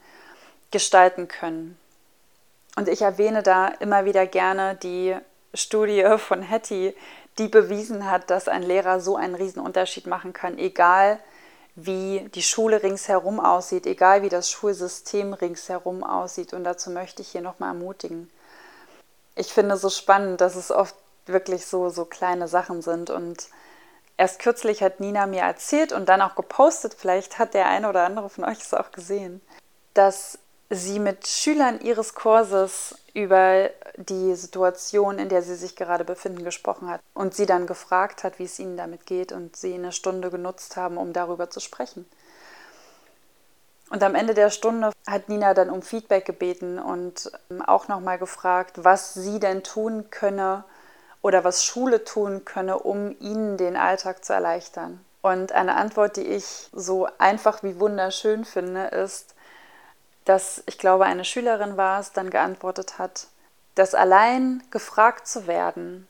gestalten 0.70 1.28
können. 1.28 1.78
Und 2.76 2.88
ich 2.88 3.02
erwähne 3.02 3.42
da 3.42 3.68
immer 3.68 4.04
wieder 4.04 4.26
gerne 4.26 4.76
die 4.76 5.16
Studie 5.58 6.04
von 6.18 6.48
Hattie, 6.48 6.94
die 7.38 7.48
bewiesen 7.48 8.10
hat, 8.10 8.30
dass 8.30 8.48
ein 8.48 8.62
Lehrer 8.62 9.00
so 9.00 9.16
einen 9.16 9.34
Riesenunterschied 9.34 10.06
machen 10.06 10.32
kann, 10.32 10.58
egal 10.58 11.18
wie 11.76 12.28
die 12.34 12.42
Schule 12.42 12.82
ringsherum 12.82 13.38
aussieht, 13.38 13.86
egal 13.86 14.22
wie 14.22 14.28
das 14.28 14.50
Schulsystem 14.50 15.32
ringsherum 15.32 16.02
aussieht. 16.02 16.52
Und 16.52 16.64
dazu 16.64 16.90
möchte 16.90 17.22
ich 17.22 17.28
hier 17.28 17.40
nochmal 17.40 17.70
ermutigen. 17.70 18.28
Ich 19.36 19.52
finde 19.52 19.76
es 19.76 19.82
so 19.82 19.90
spannend, 19.90 20.40
dass 20.40 20.56
es 20.56 20.72
oft 20.72 20.96
wirklich 21.26 21.66
so, 21.66 21.88
so 21.90 22.04
kleine 22.04 22.48
Sachen 22.48 22.82
sind. 22.82 23.10
Und 23.10 23.48
erst 24.16 24.40
kürzlich 24.40 24.82
hat 24.82 24.98
Nina 24.98 25.26
mir 25.26 25.42
erzählt 25.42 25.92
und 25.92 26.08
dann 26.08 26.20
auch 26.20 26.34
gepostet, 26.34 26.94
vielleicht 26.98 27.38
hat 27.38 27.54
der 27.54 27.66
eine 27.66 27.88
oder 27.88 28.04
andere 28.04 28.28
von 28.28 28.44
euch 28.44 28.58
es 28.58 28.74
auch 28.74 28.90
gesehen, 28.90 29.40
dass 29.94 30.38
sie 30.70 30.98
mit 30.98 31.26
Schülern 31.26 31.80
ihres 31.80 32.14
Kurses 32.14 32.96
über 33.14 33.70
die 33.96 34.34
Situation, 34.34 35.18
in 35.18 35.28
der 35.28 35.42
sie 35.42 35.54
sich 35.54 35.76
gerade 35.76 36.04
befinden, 36.04 36.44
gesprochen 36.44 36.88
hat 36.88 37.00
und 37.14 37.34
sie 37.34 37.46
dann 37.46 37.66
gefragt 37.66 38.22
hat, 38.24 38.38
wie 38.38 38.44
es 38.44 38.58
ihnen 38.58 38.76
damit 38.76 39.06
geht 39.06 39.32
und 39.32 39.56
sie 39.56 39.74
eine 39.74 39.92
Stunde 39.92 40.30
genutzt 40.30 40.76
haben, 40.76 40.96
um 40.96 41.12
darüber 41.12 41.50
zu 41.50 41.60
sprechen. 41.60 42.08
Und 43.90 44.02
am 44.02 44.14
Ende 44.14 44.34
der 44.34 44.50
Stunde 44.50 44.92
hat 45.06 45.30
Nina 45.30 45.54
dann 45.54 45.70
um 45.70 45.80
Feedback 45.80 46.26
gebeten 46.26 46.78
und 46.78 47.32
auch 47.66 47.88
nochmal 47.88 48.18
gefragt, 48.18 48.84
was 48.84 49.14
sie 49.14 49.40
denn 49.40 49.62
tun 49.62 50.10
könne, 50.10 50.64
oder 51.22 51.44
was 51.44 51.64
Schule 51.64 52.04
tun 52.04 52.44
könne, 52.44 52.78
um 52.78 53.16
ihnen 53.20 53.56
den 53.56 53.76
Alltag 53.76 54.24
zu 54.24 54.32
erleichtern. 54.32 55.04
Und 55.20 55.52
eine 55.52 55.74
Antwort, 55.74 56.16
die 56.16 56.26
ich 56.26 56.68
so 56.72 57.08
einfach 57.18 57.62
wie 57.62 57.80
wunderschön 57.80 58.44
finde, 58.44 58.86
ist, 58.86 59.34
dass 60.28 60.62
ich 60.66 60.76
glaube, 60.78 61.06
eine 61.06 61.24
Schülerin 61.24 61.78
war 61.78 62.00
es, 62.00 62.12
dann 62.12 62.28
geantwortet 62.28 62.98
hat, 62.98 63.28
dass 63.74 63.94
allein 63.94 64.62
gefragt 64.70 65.26
zu 65.26 65.46
werden 65.46 66.06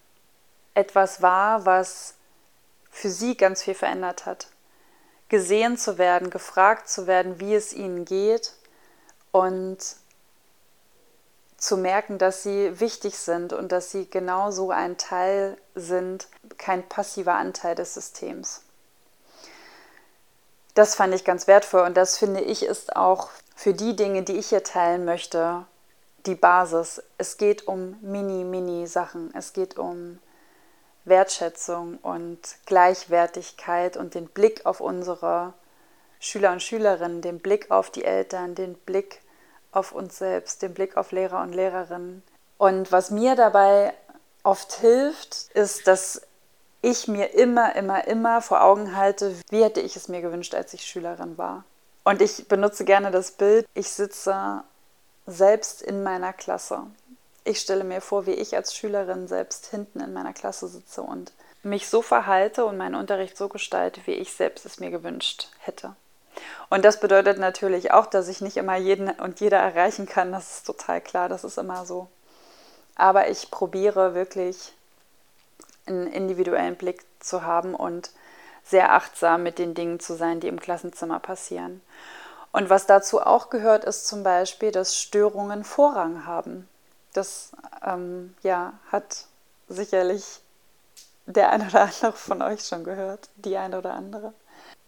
etwas 0.75 1.23
war, 1.23 1.67
was 1.67 2.15
für 2.91 3.11
sie 3.11 3.37
ganz 3.37 3.63
viel 3.63 3.75
verändert 3.75 4.27
hat. 4.27 4.49
Gesehen 5.29 5.77
zu 5.77 5.99
werden, 5.99 6.31
gefragt 6.31 6.89
zu 6.89 7.07
werden, 7.07 7.39
wie 7.39 7.55
es 7.55 7.73
ihnen 7.73 8.05
geht 8.05 8.55
und 9.31 9.79
zu 11.57 11.77
merken, 11.77 12.19
dass 12.19 12.43
sie 12.43 12.81
wichtig 12.81 13.19
sind 13.19 13.53
und 13.53 13.71
dass 13.71 13.93
sie 13.93 14.09
genauso 14.09 14.71
ein 14.71 14.97
Teil 14.97 15.59
sind, 15.75 16.29
kein 16.57 16.89
passiver 16.89 17.35
Anteil 17.35 17.77
des 17.77 17.95
Systems. 17.95 18.63
Das 20.79 20.95
fand 20.95 21.13
ich 21.13 21.25
ganz 21.25 21.49
wertvoll 21.49 21.81
und 21.81 21.97
das 21.97 22.19
finde 22.19 22.41
ich 22.41 22.63
ist 22.63 22.95
auch 22.95 23.31
für 23.57 23.75
die 23.75 23.97
Dinge, 23.97 24.23
die 24.23 24.37
ich 24.37 24.51
hier 24.51 24.63
teilen 24.63 25.05
möchte, 25.05 25.65
die 26.25 26.37
Basis. 26.37 27.03
Es 27.17 27.37
geht 27.37 27.67
um 27.67 27.97
mini, 28.01 28.45
mini 28.45 28.87
Sachen. 28.87 29.35
Es 29.35 29.53
geht 29.53 29.77
um 29.77 30.21
Wertschätzung 31.05 31.99
und 31.99 32.39
Gleichwertigkeit 32.65 33.97
und 33.97 34.15
den 34.15 34.29
Blick 34.29 34.67
auf 34.67 34.81
unsere 34.81 35.53
Schüler 36.21 36.53
und 36.53 36.63
Schülerinnen, 36.63 37.23
den 37.23 37.41
Blick 37.41 37.73
auf 37.73 37.91
die 37.91 38.05
Eltern, 38.05 38.55
den 38.55 38.75
Blick 38.75 39.21
auf 39.73 39.91
uns 39.91 40.17
selbst, 40.19 40.63
den 40.63 40.75
Blick 40.75 40.97
auf 40.97 41.11
Lehrer 41.11 41.43
und 41.43 41.57
Lehrerinnen. 41.57 42.23
Und 42.57 42.93
was 42.93 43.11
mir 43.11 43.35
dabei 43.35 43.95
oft 44.45 44.75
hilft, 44.75 45.51
ist, 45.55 45.89
dass 45.89 46.23
ich 46.83 47.09
mir 47.09 47.35
immer, 47.35 47.75
immer, 47.77 48.07
immer 48.07 48.41
vor 48.43 48.63
Augen 48.63 48.97
halte, 48.97 49.35
wie 49.51 49.63
hätte 49.63 49.81
ich 49.81 49.97
es 49.97 50.09
mir 50.09 50.21
gewünscht, 50.21 50.55
als 50.55 50.73
ich 50.75 50.85
Schülerin 50.85 51.39
war. 51.39 51.65
Und 52.05 52.23
ich 52.23 52.49
benutze 52.49 52.85
gerne 52.85 53.11
das 53.11 53.33
Bild, 53.33 53.67
ich 53.75 53.91
sitze 53.91 54.63
selbst 55.27 55.83
in 55.83 56.03
meiner 56.03 56.33
Klasse. 56.33 56.83
Ich 57.45 57.61
stelle 57.61 57.85
mir 57.85 58.01
vor, 58.01 58.27
wie 58.27 58.33
ich 58.33 58.57
als 58.57 58.75
Schülerin 58.75 59.29
selbst 59.29 59.67
hinten 59.67 60.01
in 60.01 60.13
meiner 60.13 60.33
Klasse 60.33 60.69
sitze 60.69 61.03
und 61.03 61.33
mich 61.63 61.89
so 61.89 62.03
verhalte 62.03 62.65
und 62.65 62.77
meinen 62.77 62.95
Unterricht 62.95 63.37
so 63.37 63.49
gestalte, 63.49 64.01
wie 64.07 64.13
ich 64.13 64.33
selbst 64.33 64.65
es 64.65 64.81
mir 64.81 64.91
gewünscht 64.91 65.49
hätte. 65.59 65.97
Und 66.71 66.85
das 66.85 67.01
bedeutet 67.01 67.39
natürlich 67.39 67.93
auch, 67.93 68.07
dass 68.07 68.29
ich 68.29 68.41
nicht 68.41 68.57
immer 68.57 68.77
jeden 68.77 69.11
und 69.11 69.41
jeder 69.41 69.59
erreichen 69.59 70.07
kann. 70.07 70.33
Das 70.33 70.59
ist 70.59 70.67
total 70.67 71.01
klar, 71.01 71.29
das 71.29 71.45
ist 71.45 71.59
immer 71.59 71.85
so. 71.85 72.09
Aber 72.95 73.29
ich 73.29 73.51
probiere 73.51 74.15
wirklich 74.15 74.73
einen 75.89 76.07
individuellen 76.07 76.77
Blick 76.77 77.05
zu 77.21 77.45
haben 77.45 77.75
und 77.75 78.11
sehr 78.65 78.93
achtsam 78.93 79.43
mit 79.43 79.59
den 79.59 79.75
Dingen 79.75 79.99
zu 79.99 80.15
sein, 80.15 80.41
die 80.41 80.49
im 80.49 80.61
Klassenzimmer 80.61 81.19
passieren. 81.19 81.81
Und 82.53 82.71
was 82.71 82.87
dazu 82.87 83.21
auch 83.21 83.51
gehört, 83.51 83.85
ist 83.85 84.07
zum 84.07 84.23
Beispiel, 84.23 84.73
dass 84.73 84.97
Störungen 84.97 85.65
Vorrang 85.65 86.27
haben. 86.27 86.69
Das 87.13 87.53
ähm, 87.85 88.35
ja, 88.43 88.75
hat 88.91 89.25
sicherlich 89.69 90.41
der 91.27 91.51
eine 91.51 91.67
oder 91.69 91.83
andere 91.83 92.13
von 92.13 92.43
euch 92.43 92.67
schon 92.67 92.85
gehört, 92.85 93.29
die 93.37 93.57
eine 93.57 93.79
oder 93.79 93.93
andere. 93.95 94.33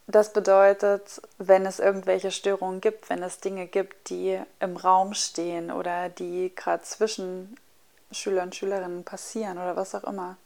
Das 0.07 0.33
bedeutet, 0.33 1.23
wenn 1.39 1.67
es 1.67 1.79
irgendwelche 1.79 2.33
Störungen 2.33 2.81
gibt, 2.81 3.11
wenn 3.11 3.23
es 3.23 3.39
Dinge 3.39 3.67
gibt, 3.67 4.11
die 4.11 4.41
im 4.59 4.77
Raum 4.77 5.15
stehen 5.15 5.71
oder 5.71 6.09
die 6.09 6.53
gerade 6.55 6.83
zwischen 6.83 7.57
Schüler 8.11 8.43
und 8.43 8.57
Schülerinnen 8.57 9.05
passieren 9.05 9.59
oder 9.59 9.77
was 9.77 9.95
auch 9.95 10.03
immer, 10.03 10.37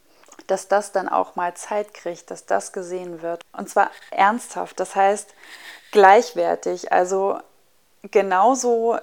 dass 0.47 0.69
das 0.69 0.93
dann 0.93 1.09
auch 1.09 1.37
mal 1.37 1.55
Zeit 1.55 1.95
kriegt, 1.95 2.31
dass 2.31 2.47
das 2.47 2.73
gesehen 2.73 3.23
wird. 3.23 3.43
Und 3.53 3.69
zwar 3.69 3.91
ernsthaft, 4.11 4.79
das 4.81 4.95
heißt 4.95 5.35
gleichwertig, 5.93 6.93
also 6.93 7.38
genauso 8.11 8.99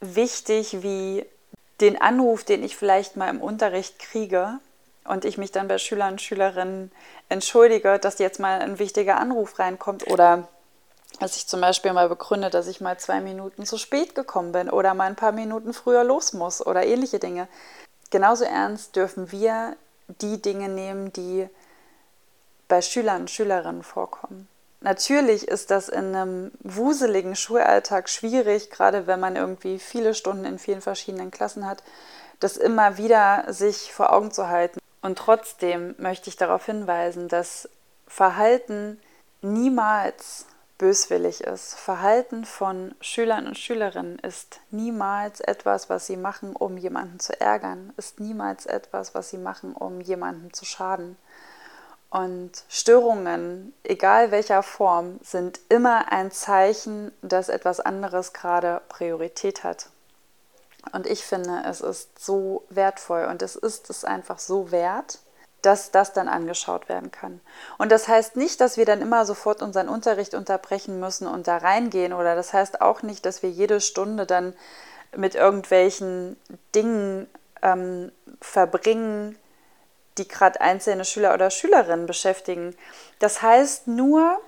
wichtig 0.00 0.82
wie 0.82 1.26
den 1.80 2.00
Anruf, 2.00 2.44
den 2.44 2.64
ich 2.64 2.76
vielleicht 2.76 3.16
mal 3.16 3.28
im 3.28 3.40
Unterricht 3.40 3.98
kriege, 3.98 4.58
und 5.08 5.24
ich 5.24 5.38
mich 5.38 5.52
dann 5.52 5.68
bei 5.68 5.78
Schülern 5.78 6.12
und 6.12 6.22
Schülerinnen 6.22 6.92
entschuldige, 7.28 7.98
dass 7.98 8.18
jetzt 8.18 8.40
mal 8.40 8.60
ein 8.60 8.78
wichtiger 8.78 9.18
Anruf 9.18 9.58
reinkommt 9.58 10.06
oder 10.08 10.48
dass 11.20 11.36
ich 11.36 11.46
zum 11.46 11.60
Beispiel 11.60 11.92
mal 11.92 12.08
begründe, 12.08 12.50
dass 12.50 12.66
ich 12.66 12.80
mal 12.80 12.98
zwei 12.98 13.20
Minuten 13.20 13.64
zu 13.64 13.78
spät 13.78 14.14
gekommen 14.14 14.52
bin 14.52 14.68
oder 14.68 14.94
mal 14.94 15.04
ein 15.04 15.16
paar 15.16 15.32
Minuten 15.32 15.72
früher 15.72 16.04
los 16.04 16.32
muss 16.32 16.64
oder 16.64 16.84
ähnliche 16.84 17.18
Dinge. 17.18 17.48
Genauso 18.10 18.44
ernst 18.44 18.96
dürfen 18.96 19.32
wir 19.32 19.76
die 20.08 20.40
Dinge 20.40 20.68
nehmen, 20.68 21.12
die 21.12 21.48
bei 22.68 22.82
Schülern 22.82 23.22
und 23.22 23.30
Schülerinnen 23.30 23.82
vorkommen. 23.82 24.48
Natürlich 24.80 25.48
ist 25.48 25.70
das 25.70 25.88
in 25.88 26.14
einem 26.14 26.52
wuseligen 26.60 27.34
Schulalltag 27.34 28.08
schwierig, 28.08 28.70
gerade 28.70 29.06
wenn 29.06 29.18
man 29.18 29.36
irgendwie 29.36 29.78
viele 29.78 30.14
Stunden 30.14 30.44
in 30.44 30.58
vielen 30.58 30.80
verschiedenen 30.80 31.30
Klassen 31.30 31.66
hat, 31.66 31.82
das 32.40 32.56
immer 32.56 32.98
wieder 32.98 33.44
sich 33.48 33.92
vor 33.92 34.12
Augen 34.12 34.30
zu 34.30 34.48
halten. 34.48 34.78
Und 35.00 35.18
trotzdem 35.18 35.94
möchte 35.98 36.28
ich 36.28 36.36
darauf 36.36 36.66
hinweisen, 36.66 37.28
dass 37.28 37.68
Verhalten 38.06 39.00
niemals 39.40 40.46
böswillig 40.78 41.42
ist. 41.42 41.74
Verhalten 41.74 42.44
von 42.44 42.94
Schülern 43.00 43.46
und 43.46 43.58
Schülerinnen 43.58 44.18
ist 44.18 44.60
niemals 44.70 45.40
etwas, 45.40 45.88
was 45.88 46.06
sie 46.06 46.16
machen, 46.16 46.54
um 46.54 46.76
jemanden 46.76 47.18
zu 47.20 47.38
ärgern, 47.40 47.92
ist 47.96 48.20
niemals 48.20 48.66
etwas, 48.66 49.14
was 49.14 49.30
sie 49.30 49.38
machen, 49.38 49.74
um 49.74 50.00
jemanden 50.00 50.52
zu 50.52 50.64
schaden. 50.64 51.16
Und 52.10 52.64
Störungen, 52.68 53.74
egal 53.82 54.30
welcher 54.30 54.62
Form, 54.62 55.18
sind 55.22 55.60
immer 55.68 56.12
ein 56.12 56.30
Zeichen, 56.30 57.12
dass 57.20 57.48
etwas 57.48 57.80
anderes 57.80 58.32
gerade 58.32 58.80
Priorität 58.88 59.64
hat. 59.64 59.90
Und 60.92 61.06
ich 61.06 61.24
finde, 61.24 61.62
es 61.66 61.80
ist 61.80 62.18
so 62.24 62.64
wertvoll 62.70 63.24
und 63.24 63.42
es 63.42 63.56
ist 63.56 63.90
es 63.90 64.04
einfach 64.04 64.38
so 64.38 64.70
wert, 64.70 65.18
dass 65.66 65.90
das 65.90 66.12
dann 66.12 66.28
angeschaut 66.28 66.88
werden 66.88 67.10
kann. 67.10 67.40
Und 67.76 67.90
das 67.90 68.06
heißt 68.06 68.36
nicht, 68.36 68.60
dass 68.60 68.76
wir 68.76 68.84
dann 68.84 69.02
immer 69.02 69.26
sofort 69.26 69.62
unseren 69.62 69.88
Unterricht 69.88 70.34
unterbrechen 70.34 71.00
müssen 71.00 71.26
und 71.26 71.48
da 71.48 71.56
reingehen 71.56 72.12
oder 72.12 72.36
das 72.36 72.52
heißt 72.52 72.80
auch 72.80 73.02
nicht, 73.02 73.26
dass 73.26 73.42
wir 73.42 73.50
jede 73.50 73.80
Stunde 73.80 74.26
dann 74.26 74.54
mit 75.16 75.34
irgendwelchen 75.34 76.36
Dingen 76.76 77.28
ähm, 77.62 78.12
verbringen, 78.40 79.36
die 80.18 80.28
gerade 80.28 80.60
einzelne 80.60 81.04
Schüler 81.04 81.34
oder 81.34 81.50
Schülerinnen 81.50 82.06
beschäftigen. 82.06 82.76
Das 83.18 83.42
heißt 83.42 83.88
nur, 83.88 84.40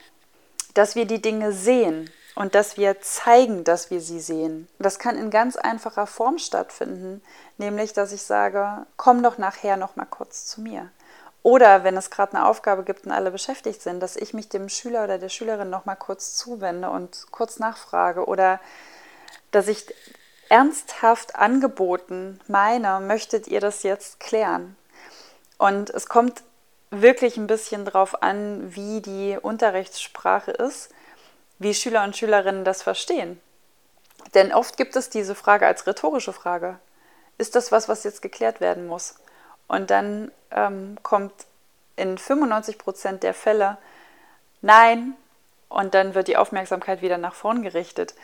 dass 0.74 0.94
wir 0.94 1.04
die 1.04 1.20
Dinge 1.20 1.52
sehen 1.52 2.10
und 2.36 2.54
dass 2.54 2.76
wir 2.76 3.00
zeigen, 3.00 3.64
dass 3.64 3.90
wir 3.90 4.00
sie 4.00 4.20
sehen. 4.20 4.68
Das 4.78 5.00
kann 5.00 5.16
in 5.16 5.30
ganz 5.30 5.56
einfacher 5.56 6.06
Form 6.06 6.38
stattfinden, 6.38 7.22
nämlich 7.56 7.92
dass 7.92 8.12
ich 8.12 8.22
sage, 8.22 8.86
komm 8.96 9.24
doch 9.24 9.36
nachher 9.36 9.76
noch 9.76 9.96
mal 9.96 10.06
kurz 10.06 10.46
zu 10.46 10.60
mir. 10.60 10.92
Oder 11.42 11.84
wenn 11.84 11.96
es 11.96 12.10
gerade 12.10 12.36
eine 12.36 12.46
Aufgabe 12.46 12.84
gibt 12.84 13.06
und 13.06 13.12
alle 13.12 13.30
beschäftigt 13.30 13.80
sind, 13.80 14.00
dass 14.00 14.16
ich 14.16 14.34
mich 14.34 14.48
dem 14.48 14.68
Schüler 14.68 15.04
oder 15.04 15.18
der 15.18 15.28
Schülerin 15.28 15.70
noch 15.70 15.84
mal 15.84 15.96
kurz 15.96 16.34
zuwende 16.34 16.90
und 16.90 17.26
kurz 17.30 17.58
nachfrage 17.58 18.26
oder 18.26 18.60
dass 19.50 19.68
ich 19.68 19.86
ernsthaft 20.48 21.36
angeboten 21.36 22.40
meine, 22.48 23.00
möchtet 23.00 23.48
ihr 23.48 23.60
das 23.60 23.82
jetzt 23.82 24.20
klären? 24.20 24.76
Und 25.58 25.90
es 25.90 26.08
kommt 26.08 26.42
wirklich 26.90 27.36
ein 27.36 27.46
bisschen 27.46 27.84
darauf 27.84 28.22
an, 28.22 28.74
wie 28.74 29.00
die 29.00 29.38
Unterrichtssprache 29.40 30.52
ist, 30.52 30.90
wie 31.58 31.74
Schüler 31.74 32.04
und 32.04 32.16
Schülerinnen 32.16 32.64
das 32.64 32.82
verstehen. 32.82 33.40
Denn 34.34 34.52
oft 34.52 34.76
gibt 34.76 34.96
es 34.96 35.10
diese 35.10 35.34
Frage 35.34 35.66
als 35.66 35.86
rhetorische 35.86 36.32
Frage. 36.32 36.78
Ist 37.36 37.54
das 37.54 37.72
was, 37.72 37.88
was 37.88 38.04
jetzt 38.04 38.22
geklärt 38.22 38.60
werden 38.60 38.86
muss? 38.86 39.16
Und 39.68 39.90
dann 39.90 40.32
ähm, 40.50 40.98
kommt 41.02 41.32
in 41.96 42.18
95 42.18 42.78
Prozent 42.78 43.22
der 43.22 43.34
Fälle 43.34 43.78
Nein 44.60 45.14
und 45.68 45.94
dann 45.94 46.14
wird 46.14 46.28
die 46.28 46.36
Aufmerksamkeit 46.36 47.02
wieder 47.02 47.18
nach 47.18 47.34
vorn 47.34 47.62
gerichtet. 47.62 48.14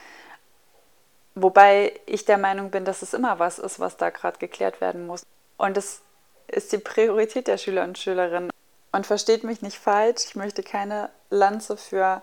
Wobei 1.34 1.92
ich 2.06 2.24
der 2.24 2.38
Meinung 2.38 2.70
bin, 2.70 2.84
dass 2.84 3.02
es 3.02 3.14
immer 3.14 3.38
was 3.38 3.58
ist, 3.58 3.80
was 3.80 3.96
da 3.96 4.10
gerade 4.10 4.38
geklärt 4.38 4.80
werden 4.80 5.06
muss. 5.06 5.24
Und 5.56 5.76
es 5.76 6.00
ist 6.48 6.72
die 6.72 6.78
Priorität 6.78 7.46
der 7.46 7.58
Schüler 7.58 7.84
und 7.84 7.98
Schülerinnen. 7.98 8.50
Und 8.92 9.06
versteht 9.06 9.42
mich 9.42 9.60
nicht 9.60 9.78
falsch, 9.78 10.24
ich 10.24 10.36
möchte 10.36 10.62
keine 10.62 11.10
Lanze 11.28 11.76
für 11.76 12.22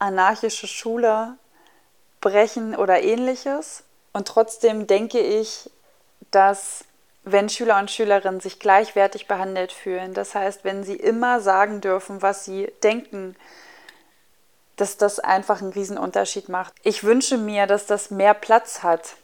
anarchische 0.00 0.66
Schule 0.66 1.36
brechen 2.20 2.74
oder 2.74 3.00
ähnliches. 3.00 3.84
Und 4.12 4.26
trotzdem 4.26 4.88
denke 4.88 5.20
ich, 5.20 5.70
dass 6.32 6.84
wenn 7.22 7.48
Schüler 7.48 7.78
und 7.78 7.90
Schülerinnen 7.90 8.40
sich 8.40 8.58
gleichwertig 8.58 9.28
behandelt 9.28 9.72
fühlen, 9.72 10.14
das 10.14 10.34
heißt, 10.34 10.64
wenn 10.64 10.84
sie 10.84 10.96
immer 10.96 11.40
sagen 11.40 11.80
dürfen, 11.80 12.22
was 12.22 12.44
sie 12.44 12.72
denken, 12.82 13.36
dass 14.76 14.96
das 14.96 15.20
einfach 15.20 15.60
einen 15.60 15.72
Riesenunterschied 15.72 16.48
macht. 16.48 16.72
Ich 16.82 17.04
wünsche 17.04 17.36
mir, 17.36 17.66
dass 17.66 17.86
das 17.86 18.10
mehr 18.10 18.32
Platz 18.32 18.82
hat 18.82 19.16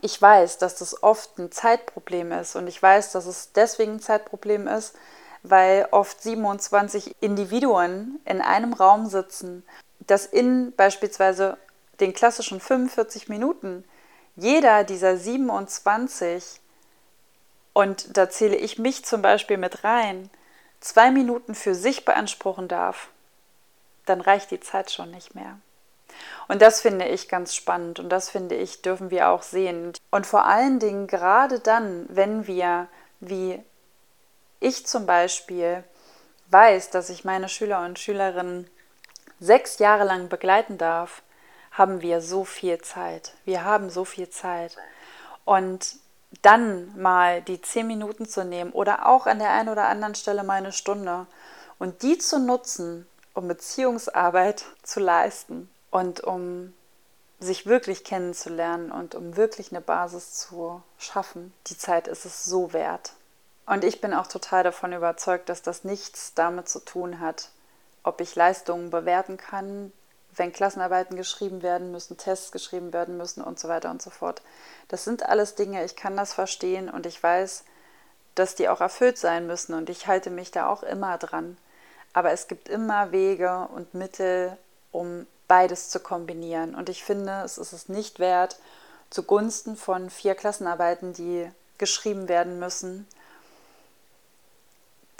ich 0.00 0.20
weiß, 0.20 0.58
dass 0.58 0.76
das 0.76 1.02
oft 1.02 1.38
ein 1.38 1.52
Zeitproblem 1.52 2.32
ist 2.32 2.56
und 2.56 2.66
ich 2.66 2.80
weiß, 2.82 3.12
dass 3.12 3.26
es 3.26 3.52
deswegen 3.52 3.92
ein 3.92 4.00
Zeitproblem 4.00 4.68
ist, 4.68 4.94
weil 5.42 5.88
oft 5.90 6.22
27 6.22 7.16
Individuen 7.20 8.20
in 8.24 8.40
einem 8.40 8.72
Raum 8.72 9.06
sitzen, 9.06 9.64
dass 10.00 10.26
in 10.26 10.72
beispielsweise 10.76 11.56
den 12.00 12.12
klassischen 12.12 12.60
45 12.60 13.28
Minuten 13.28 13.84
jeder 14.36 14.84
dieser 14.84 15.16
27, 15.16 16.60
und 17.72 18.16
da 18.16 18.30
zähle 18.30 18.56
ich 18.56 18.78
mich 18.78 19.04
zum 19.04 19.22
Beispiel 19.22 19.56
mit 19.56 19.84
rein, 19.84 20.30
zwei 20.80 21.10
Minuten 21.10 21.54
für 21.54 21.74
sich 21.74 22.04
beanspruchen 22.04 22.68
darf, 22.68 23.08
dann 24.06 24.20
reicht 24.20 24.50
die 24.50 24.60
Zeit 24.60 24.90
schon 24.90 25.10
nicht 25.10 25.34
mehr. 25.34 25.58
Und 26.46 26.62
das 26.62 26.80
finde 26.80 27.06
ich 27.06 27.28
ganz 27.28 27.54
spannend 27.54 27.98
und 27.98 28.10
das 28.10 28.30
finde 28.30 28.54
ich, 28.54 28.82
dürfen 28.82 29.10
wir 29.10 29.30
auch 29.30 29.42
sehen. 29.42 29.92
Und 30.10 30.26
vor 30.26 30.44
allen 30.44 30.78
Dingen 30.78 31.06
gerade 31.06 31.58
dann, 31.58 32.06
wenn 32.08 32.46
wir, 32.46 32.88
wie 33.20 33.60
ich 34.60 34.86
zum 34.86 35.06
Beispiel, 35.06 35.82
weiß, 36.50 36.90
dass 36.90 37.10
ich 37.10 37.24
meine 37.24 37.48
Schüler 37.48 37.84
und 37.84 37.98
Schülerinnen 37.98 38.70
sechs 39.40 39.78
Jahre 39.78 40.04
lang 40.04 40.28
begleiten 40.28 40.78
darf, 40.78 41.22
haben 41.74 42.00
wir 42.00 42.20
so 42.20 42.44
viel 42.44 42.80
Zeit. 42.80 43.34
Wir 43.44 43.64
haben 43.64 43.90
so 43.90 44.04
viel 44.04 44.30
Zeit. 44.30 44.76
Und 45.44 45.96
dann 46.42 46.98
mal 47.00 47.42
die 47.42 47.60
zehn 47.60 47.86
Minuten 47.86 48.26
zu 48.26 48.44
nehmen 48.44 48.72
oder 48.72 49.06
auch 49.06 49.26
an 49.26 49.38
der 49.38 49.50
einen 49.50 49.68
oder 49.68 49.88
anderen 49.88 50.14
Stelle 50.14 50.42
mal 50.42 50.54
eine 50.54 50.72
Stunde 50.72 51.26
und 51.78 52.02
die 52.02 52.18
zu 52.18 52.38
nutzen, 52.38 53.06
um 53.34 53.48
Beziehungsarbeit 53.48 54.64
zu 54.82 55.00
leisten 55.00 55.70
und 55.90 56.20
um 56.20 56.72
sich 57.40 57.66
wirklich 57.66 58.04
kennenzulernen 58.04 58.90
und 58.90 59.14
um 59.14 59.36
wirklich 59.36 59.70
eine 59.70 59.80
Basis 59.80 60.32
zu 60.32 60.82
schaffen, 60.98 61.52
die 61.66 61.76
Zeit 61.76 62.08
ist 62.08 62.24
es 62.24 62.44
so 62.44 62.72
wert. 62.72 63.12
Und 63.66 63.84
ich 63.84 64.00
bin 64.00 64.14
auch 64.14 64.26
total 64.26 64.62
davon 64.62 64.92
überzeugt, 64.92 65.48
dass 65.48 65.62
das 65.62 65.84
nichts 65.84 66.34
damit 66.34 66.68
zu 66.68 66.80
tun 66.80 67.20
hat, 67.20 67.50
ob 68.02 68.20
ich 68.20 68.34
Leistungen 68.34 68.90
bewerten 68.90 69.36
kann, 69.36 69.92
wenn 70.36 70.52
Klassenarbeiten 70.52 71.16
geschrieben 71.16 71.62
werden 71.62 71.90
müssen, 71.90 72.16
Tests 72.16 72.52
geschrieben 72.52 72.92
werden 72.92 73.16
müssen 73.16 73.42
und 73.42 73.58
so 73.58 73.68
weiter 73.68 73.90
und 73.90 74.02
so 74.02 74.10
fort. 74.10 74.42
Das 74.88 75.04
sind 75.04 75.24
alles 75.24 75.54
Dinge, 75.54 75.84
ich 75.84 75.96
kann 75.96 76.16
das 76.16 76.32
verstehen 76.32 76.88
und 76.88 77.06
ich 77.06 77.22
weiß, 77.22 77.64
dass 78.34 78.54
die 78.54 78.68
auch 78.68 78.80
erfüllt 78.80 79.18
sein 79.18 79.46
müssen 79.46 79.74
und 79.74 79.90
ich 79.90 80.06
halte 80.06 80.30
mich 80.30 80.50
da 80.50 80.68
auch 80.68 80.82
immer 80.82 81.18
dran. 81.18 81.56
Aber 82.12 82.30
es 82.32 82.48
gibt 82.48 82.68
immer 82.68 83.12
Wege 83.12 83.68
und 83.74 83.94
Mittel, 83.94 84.56
um 84.92 85.26
beides 85.48 85.90
zu 85.90 86.00
kombinieren. 86.00 86.74
Und 86.74 86.88
ich 86.88 87.04
finde, 87.04 87.42
es 87.44 87.58
ist 87.58 87.72
es 87.72 87.88
nicht 87.88 88.18
wert, 88.18 88.56
zugunsten 89.10 89.76
von 89.76 90.10
vier 90.10 90.34
Klassenarbeiten, 90.34 91.12
die 91.12 91.48
geschrieben 91.78 92.28
werden 92.28 92.58
müssen, 92.58 93.06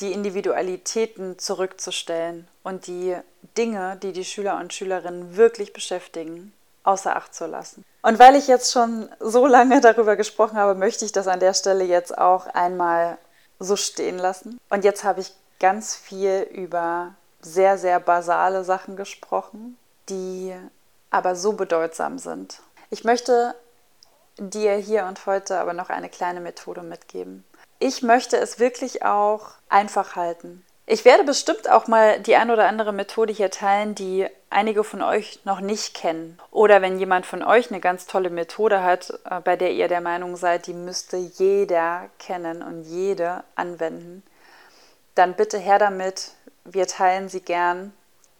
die 0.01 0.13
Individualitäten 0.13 1.39
zurückzustellen 1.39 2.49
und 2.63 2.87
die 2.87 3.17
Dinge, 3.57 3.97
die 4.03 4.13
die 4.13 4.25
Schüler 4.25 4.59
und 4.59 4.73
Schülerinnen 4.73 5.37
wirklich 5.37 5.73
beschäftigen, 5.73 6.53
außer 6.83 7.17
Acht 7.17 7.35
zu 7.35 7.47
lassen. 7.47 7.85
Und 8.03 8.19
weil 8.19 8.35
ich 8.37 8.49
jetzt 8.49 8.73
schon 8.73 9.09
so 9.21 9.47
lange 9.47 9.81
darüber 9.81 10.17
gesprochen 10.17 10.57
habe, 10.57 10.75
möchte 10.75 11.05
ich 11.05 11.13
das 11.13 11.29
an 11.29 11.41
der 11.41 11.55
Stelle 11.55 11.85
jetzt 11.85 12.17
auch 12.17 12.47
einmal 12.47 13.19
so 13.59 13.77
stehen 13.77 14.19
lassen. 14.19 14.61
Und 14.69 14.85
jetzt 14.85 15.05
habe 15.05 15.21
ich 15.21 15.33
ganz 15.61 15.95
viel 15.95 16.43
über 16.53 17.15
sehr, 17.41 17.79
sehr 17.79 18.01
basale 18.01 18.65
Sachen 18.65 18.97
gesprochen, 18.97 19.79
die 20.09 20.55
aber 21.11 21.37
so 21.37 21.53
bedeutsam 21.53 22.19
sind. 22.19 22.61
Ich 22.91 23.05
möchte 23.05 23.55
dir 24.39 24.75
hier 24.75 25.07
und 25.07 25.27
heute 25.27 25.59
aber 25.59 25.73
noch 25.73 25.91
eine 25.91 26.09
kleine 26.09 26.41
Methode 26.41 26.83
mitgeben. 26.83 27.45
Ich 27.87 28.01
möchte 28.01 28.39
es 28.39 28.59
wirklich 28.59 29.05
auch 29.05 29.51
einfach 29.69 30.17
halten. 30.17 30.65
Ich 30.87 31.05
werde 31.05 31.23
bestimmt 31.23 31.69
auch 31.71 31.87
mal 31.87 32.19
die 32.19 32.35
ein 32.35 32.51
oder 32.51 32.67
andere 32.67 32.95
Methode 32.95 33.31
hier 33.31 33.51
teilen, 33.51 33.95
die 33.95 34.27
einige 34.49 34.85
von 34.85 35.03
euch 35.03 35.45
noch 35.45 35.61
nicht 35.61 35.93
kennen. 35.93 36.39
Oder 36.51 36.81
wenn 36.81 36.99
jemand 36.99 37.27
von 37.27 37.43
euch 37.43 37.71
eine 37.71 37.81
ganz 37.81 38.07
tolle 38.07 38.31
Methode 38.31 38.83
hat, 38.83 39.13
äh, 39.29 39.39
bei 39.41 39.57
der 39.57 39.73
ihr 39.73 39.89
der 39.89 40.01
Meinung 40.01 40.37
seid, 40.37 40.67
die 40.67 40.73
müsste 40.73 41.19
jeder 41.19 42.09
kennen 42.19 42.63
und 42.63 42.85
jede 42.85 43.45
anwenden, 43.55 44.23
dann 45.15 45.35
bitte 45.35 45.59
her 45.59 45.79
damit. 45.79 46.31
Wir 46.65 46.87
teilen 46.87 47.29
sie 47.29 47.43
gern 47.43 47.93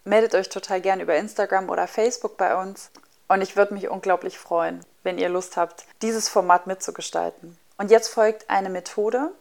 meldet 0.05 0.33
euch 0.33 0.49
total 0.49 0.81
gern 0.81 1.01
über 1.01 1.15
Instagram 1.15 1.69
oder 1.69 1.87
Facebook 1.87 2.35
bei 2.35 2.59
uns. 2.59 2.89
Und 3.27 3.41
ich 3.41 3.55
würde 3.55 3.75
mich 3.75 3.89
unglaublich 3.89 4.39
freuen, 4.39 4.79
wenn 5.03 5.19
ihr 5.19 5.29
Lust 5.29 5.55
habt, 5.55 5.85
dieses 6.01 6.29
Format 6.29 6.65
mitzugestalten. 6.65 7.59
Und 7.77 7.91
jetzt 7.91 8.09
folgt 8.09 8.49
eine 8.49 8.69
Methode, 8.69 9.31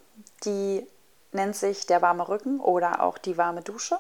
die 0.45 0.87
nennt 1.33 1.57
sich 1.57 1.87
der 1.87 2.03
warme 2.03 2.29
Rücken 2.29 2.61
oder 2.61 3.03
auch 3.03 3.19
die 3.19 3.37
warme 3.37 3.63
Dusche. 3.63 3.99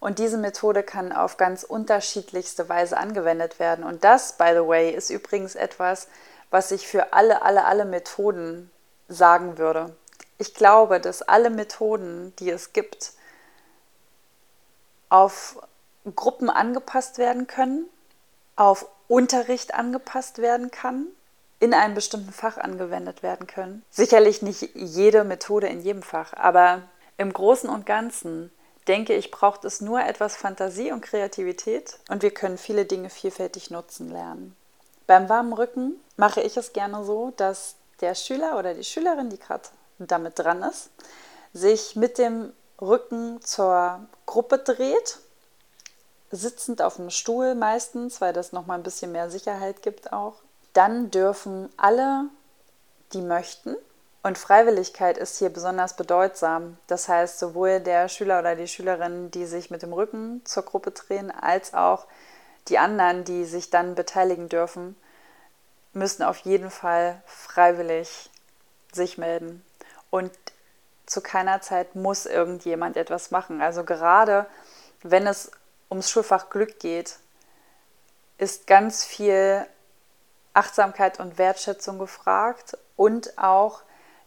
Und 0.00 0.18
diese 0.18 0.36
Methode 0.36 0.82
kann 0.82 1.12
auf 1.12 1.36
ganz 1.36 1.62
unterschiedlichste 1.62 2.68
Weise 2.68 2.96
angewendet 2.96 3.58
werden. 3.58 3.84
Und 3.84 4.04
das, 4.04 4.34
by 4.34 4.50
the 4.52 4.66
way, 4.66 4.90
ist 4.90 5.10
übrigens 5.10 5.54
etwas, 5.54 6.08
was 6.50 6.70
ich 6.70 6.86
für 6.86 7.12
alle, 7.12 7.42
alle, 7.42 7.64
alle 7.64 7.84
Methoden 7.84 8.70
sagen 9.08 9.58
würde. 9.58 9.96
Ich 10.38 10.54
glaube, 10.54 11.00
dass 11.00 11.22
alle 11.22 11.50
Methoden, 11.50 12.34
die 12.38 12.50
es 12.50 12.72
gibt, 12.72 13.12
auf 15.08 15.58
Gruppen 16.14 16.50
angepasst 16.50 17.18
werden 17.18 17.46
können, 17.46 17.86
auf 18.54 18.86
Unterricht 19.08 19.74
angepasst 19.74 20.38
werden 20.38 20.70
kann, 20.70 21.06
in 21.58 21.74
einem 21.74 21.94
bestimmten 21.94 22.32
Fach 22.32 22.58
angewendet 22.58 23.22
werden 23.22 23.46
können. 23.46 23.84
Sicherlich 23.90 24.42
nicht 24.42 24.70
jede 24.74 25.24
Methode 25.24 25.68
in 25.68 25.80
jedem 25.80 26.02
Fach, 26.02 26.32
aber 26.34 26.82
im 27.16 27.32
Großen 27.32 27.70
und 27.70 27.86
Ganzen 27.86 28.50
denke 28.88 29.14
ich, 29.14 29.30
braucht 29.30 29.64
es 29.64 29.80
nur 29.80 30.00
etwas 30.00 30.36
Fantasie 30.36 30.92
und 30.92 31.00
Kreativität 31.00 31.98
und 32.08 32.22
wir 32.22 32.30
können 32.30 32.58
viele 32.58 32.84
Dinge 32.84 33.10
vielfältig 33.10 33.70
nutzen 33.70 34.10
lernen. 34.10 34.56
Beim 35.06 35.28
warmen 35.28 35.52
Rücken 35.52 35.94
mache 36.16 36.40
ich 36.40 36.56
es 36.56 36.72
gerne 36.72 37.04
so, 37.04 37.32
dass 37.36 37.76
der 38.00 38.14
Schüler 38.14 38.58
oder 38.58 38.74
die 38.74 38.84
Schülerin, 38.84 39.30
die 39.30 39.38
gerade 39.38 39.68
damit 39.98 40.38
dran 40.38 40.62
ist, 40.62 40.90
sich 41.52 41.96
mit 41.96 42.18
dem 42.18 42.52
Rücken 42.80 43.40
zur 43.40 44.00
Gruppe 44.26 44.58
dreht, 44.58 45.18
sitzend 46.30 46.82
auf 46.82 46.96
dem 46.96 47.10
Stuhl 47.10 47.54
meistens, 47.54 48.20
weil 48.20 48.32
das 48.32 48.52
nochmal 48.52 48.78
ein 48.78 48.82
bisschen 48.82 49.12
mehr 49.12 49.30
Sicherheit 49.30 49.82
gibt 49.82 50.12
auch. 50.12 50.34
Dann 50.76 51.10
dürfen 51.10 51.70
alle, 51.78 52.28
die 53.14 53.22
möchten, 53.22 53.76
und 54.22 54.36
Freiwilligkeit 54.36 55.16
ist 55.16 55.38
hier 55.38 55.50
besonders 55.50 55.94
bedeutsam. 55.94 56.76
Das 56.86 57.08
heißt, 57.08 57.38
sowohl 57.38 57.80
der 57.80 58.08
Schüler 58.08 58.40
oder 58.40 58.56
die 58.56 58.66
Schülerin, 58.66 59.30
die 59.30 59.46
sich 59.46 59.70
mit 59.70 59.82
dem 59.82 59.94
Rücken 59.94 60.44
zur 60.44 60.64
Gruppe 60.64 60.90
drehen, 60.90 61.30
als 61.30 61.72
auch 61.72 62.06
die 62.68 62.76
anderen, 62.76 63.24
die 63.24 63.44
sich 63.46 63.70
dann 63.70 63.94
beteiligen 63.94 64.50
dürfen, 64.50 64.96
müssen 65.92 66.24
auf 66.24 66.38
jeden 66.38 66.70
Fall 66.70 67.22
freiwillig 67.24 68.28
sich 68.92 69.16
melden. 69.16 69.64
Und 70.10 70.32
zu 71.06 71.22
keiner 71.22 71.62
Zeit 71.62 71.94
muss 71.94 72.26
irgendjemand 72.26 72.98
etwas 72.98 73.30
machen. 73.30 73.62
Also 73.62 73.82
gerade 73.82 74.44
wenn 75.02 75.26
es 75.26 75.52
ums 75.88 76.10
Schulfach 76.10 76.50
Glück 76.50 76.80
geht, 76.80 77.16
ist 78.36 78.66
ganz 78.66 79.04
viel 79.04 79.66
Achtsamkeit 80.56 81.20
und 81.20 81.38
Wertschätzung 81.38 81.98
gefragt 81.98 82.76
und 82.96 83.36
auch 83.38 83.82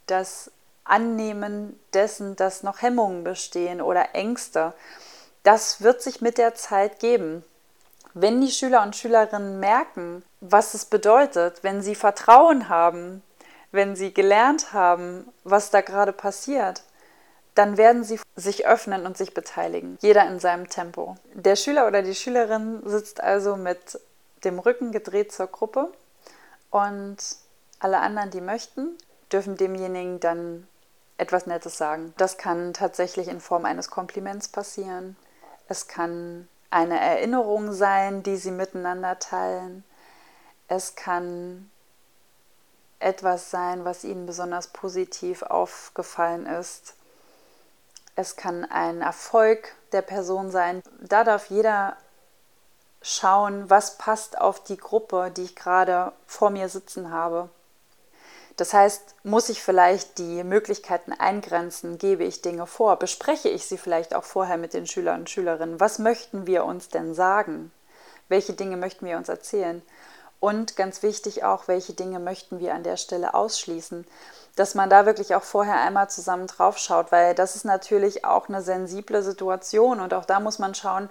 das 0.06 0.52
Annehmen 0.84 1.80
dessen, 1.94 2.36
dass 2.36 2.64
noch 2.64 2.82
Hemmungen 2.82 3.24
bestehen 3.24 3.82
oder 3.82 4.16
Ängste. 4.16 4.74
Das 5.44 5.82
wird 5.82 6.02
sich 6.02 6.22
mit 6.22 6.38
der 6.38 6.56
Zeit 6.56 7.00
geben. 7.00 7.44
Wenn 8.14 8.42
die 8.42 8.52
Schüler 8.52 8.82
und 8.84 8.96
Schülerinnen 8.96 9.60
merken, 9.60 10.24
was 10.42 10.74
es 10.74 10.86
bedeutet, 10.86 11.64
wenn 11.64 11.82
sie 11.82 11.96
Vertrauen 11.96 12.70
haben, 12.70 13.24
wenn 13.72 13.96
sie 13.96 14.14
gelernt 14.14 14.74
haben, 14.74 15.32
was 15.44 15.70
da 15.70 15.82
gerade 15.82 16.12
passiert, 16.12 16.84
dann 17.54 17.78
werden 17.78 18.04
sie 18.04 18.20
sich 18.36 18.66
öffnen 18.66 19.06
und 19.06 19.18
sich 19.18 19.34
beteiligen, 19.34 19.98
jeder 20.02 20.26
in 20.28 20.40
seinem 20.40 20.70
Tempo. 20.70 21.18
Der 21.34 21.56
Schüler 21.56 21.88
oder 21.88 22.02
die 22.02 22.16
Schülerin 22.16 22.82
sitzt 22.86 23.22
also 23.22 23.56
mit 23.56 24.00
dem 24.44 24.60
Rücken 24.60 24.92
gedreht 24.92 25.32
zur 25.32 25.48
Gruppe 25.48 25.92
und 26.72 27.18
alle 27.80 28.00
anderen, 28.00 28.32
die 28.32 28.42
möchten, 28.42 28.98
dürfen 29.32 29.58
demjenigen 29.58 30.20
dann 30.20 30.68
etwas 31.18 31.46
Nettes 31.46 31.78
sagen. 31.78 32.14
Das 32.18 32.38
kann 32.38 32.74
tatsächlich 32.74 33.28
in 33.28 33.42
Form 33.42 33.66
eines 33.66 33.90
Kompliments 33.90 34.48
passieren. 34.48 35.18
Es 35.68 35.88
kann 35.88 36.48
eine 36.70 37.00
Erinnerung 37.00 37.74
sein, 37.74 38.24
die 38.24 38.38
sie 38.38 38.52
miteinander 38.52 39.20
teilen. 39.20 39.84
Es 40.68 40.96
kann 40.96 41.70
etwas 43.00 43.50
sein, 43.50 43.86
was 43.86 44.04
ihnen 44.04 44.26
besonders 44.26 44.68
positiv 44.68 45.42
aufgefallen 45.42 46.46
ist. 46.46 46.96
Es 48.16 48.36
kann 48.36 48.66
ein 48.66 49.02
Erfolg 49.02 49.76
der 49.94 50.02
Person 50.02 50.52
sein. 50.52 50.84
Da 51.00 51.24
darf 51.24 51.50
jeder 51.50 51.98
schauen, 53.02 53.70
was 53.70 53.98
passt 53.98 54.40
auf 54.40 54.64
die 54.64 54.78
Gruppe, 54.78 55.32
die 55.36 55.44
ich 55.44 55.56
gerade 55.56 56.12
vor 56.26 56.50
mir 56.50 56.70
sitzen 56.70 57.12
habe. 57.12 57.50
Das 58.60 58.74
heißt, 58.74 59.16
muss 59.24 59.48
ich 59.48 59.64
vielleicht 59.64 60.18
die 60.18 60.44
Möglichkeiten 60.44 61.14
eingrenzen, 61.14 61.98
gebe 61.98 62.26
ich 62.26 62.42
Dinge 62.42 62.68
vor, 62.68 62.98
bespreche 62.98 63.48
ich 63.48 63.66
sie 63.66 63.78
vielleicht 63.78 64.14
auch 64.14 64.26
vorher 64.26 64.58
mit 64.58 64.74
den 64.74 64.86
Schülern 64.86 65.22
und 65.22 65.30
Schülerinnen. 65.30 65.80
Was 65.80 65.98
möchten 65.98 66.46
wir 66.46 66.66
uns 66.66 66.90
denn 66.90 67.14
sagen? 67.14 67.72
Welche 68.28 68.52
Dinge 68.52 68.76
möchten 68.76 69.06
wir 69.06 69.16
uns 69.16 69.30
erzählen? 69.30 69.82
Und 70.42 70.76
ganz 70.76 71.04
wichtig 71.04 71.46
auch, 71.46 71.70
welche 71.70 71.94
Dinge 71.94 72.20
möchten 72.20 72.60
wir 72.60 72.74
an 72.74 72.84
der 72.84 72.98
Stelle 72.98 73.34
ausschließen? 73.34 74.06
Dass 74.58 74.76
man 74.76 74.90
da 74.90 75.06
wirklich 75.06 75.36
auch 75.36 75.44
vorher 75.44 75.80
einmal 75.80 76.10
zusammen 76.10 76.48
drauf 76.48 76.78
schaut, 76.78 77.14
weil 77.14 77.36
das 77.36 77.56
ist 77.56 77.64
natürlich 77.64 78.26
auch 78.26 78.50
eine 78.50 78.62
sensible 78.62 79.22
Situation 79.22 80.02
und 80.02 80.14
auch 80.14 80.26
da 80.26 80.42
muss 80.42 80.60
man 80.60 80.76
schauen, 80.76 81.10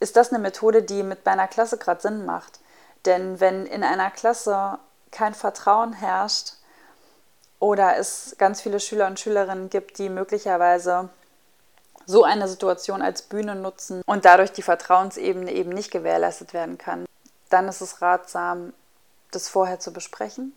ist 0.00 0.16
das 0.16 0.30
eine 0.30 0.38
Methode, 0.38 0.82
die 0.82 1.02
mit 1.02 1.24
meiner 1.24 1.48
Klasse 1.48 1.78
gerade 1.78 2.00
Sinn 2.00 2.26
macht? 2.26 2.60
Denn 3.06 3.40
wenn 3.40 3.66
in 3.66 3.84
einer 3.84 4.10
Klasse 4.10 4.78
kein 5.10 5.34
Vertrauen 5.34 5.92
herrscht, 5.92 6.54
oder 7.64 7.96
es 7.96 8.34
ganz 8.36 8.60
viele 8.60 8.78
Schüler 8.78 9.06
und 9.06 9.18
Schülerinnen 9.18 9.70
gibt, 9.70 9.96
die 9.96 10.10
möglicherweise 10.10 11.08
so 12.04 12.22
eine 12.22 12.46
Situation 12.46 13.00
als 13.00 13.22
Bühne 13.22 13.54
nutzen 13.54 14.02
und 14.04 14.26
dadurch 14.26 14.52
die 14.52 14.60
Vertrauensebene 14.60 15.50
eben 15.50 15.70
nicht 15.70 15.90
gewährleistet 15.90 16.52
werden 16.52 16.76
kann, 16.76 17.06
dann 17.48 17.66
ist 17.66 17.80
es 17.80 18.02
ratsam, 18.02 18.74
das 19.30 19.48
vorher 19.48 19.80
zu 19.80 19.94
besprechen 19.94 20.52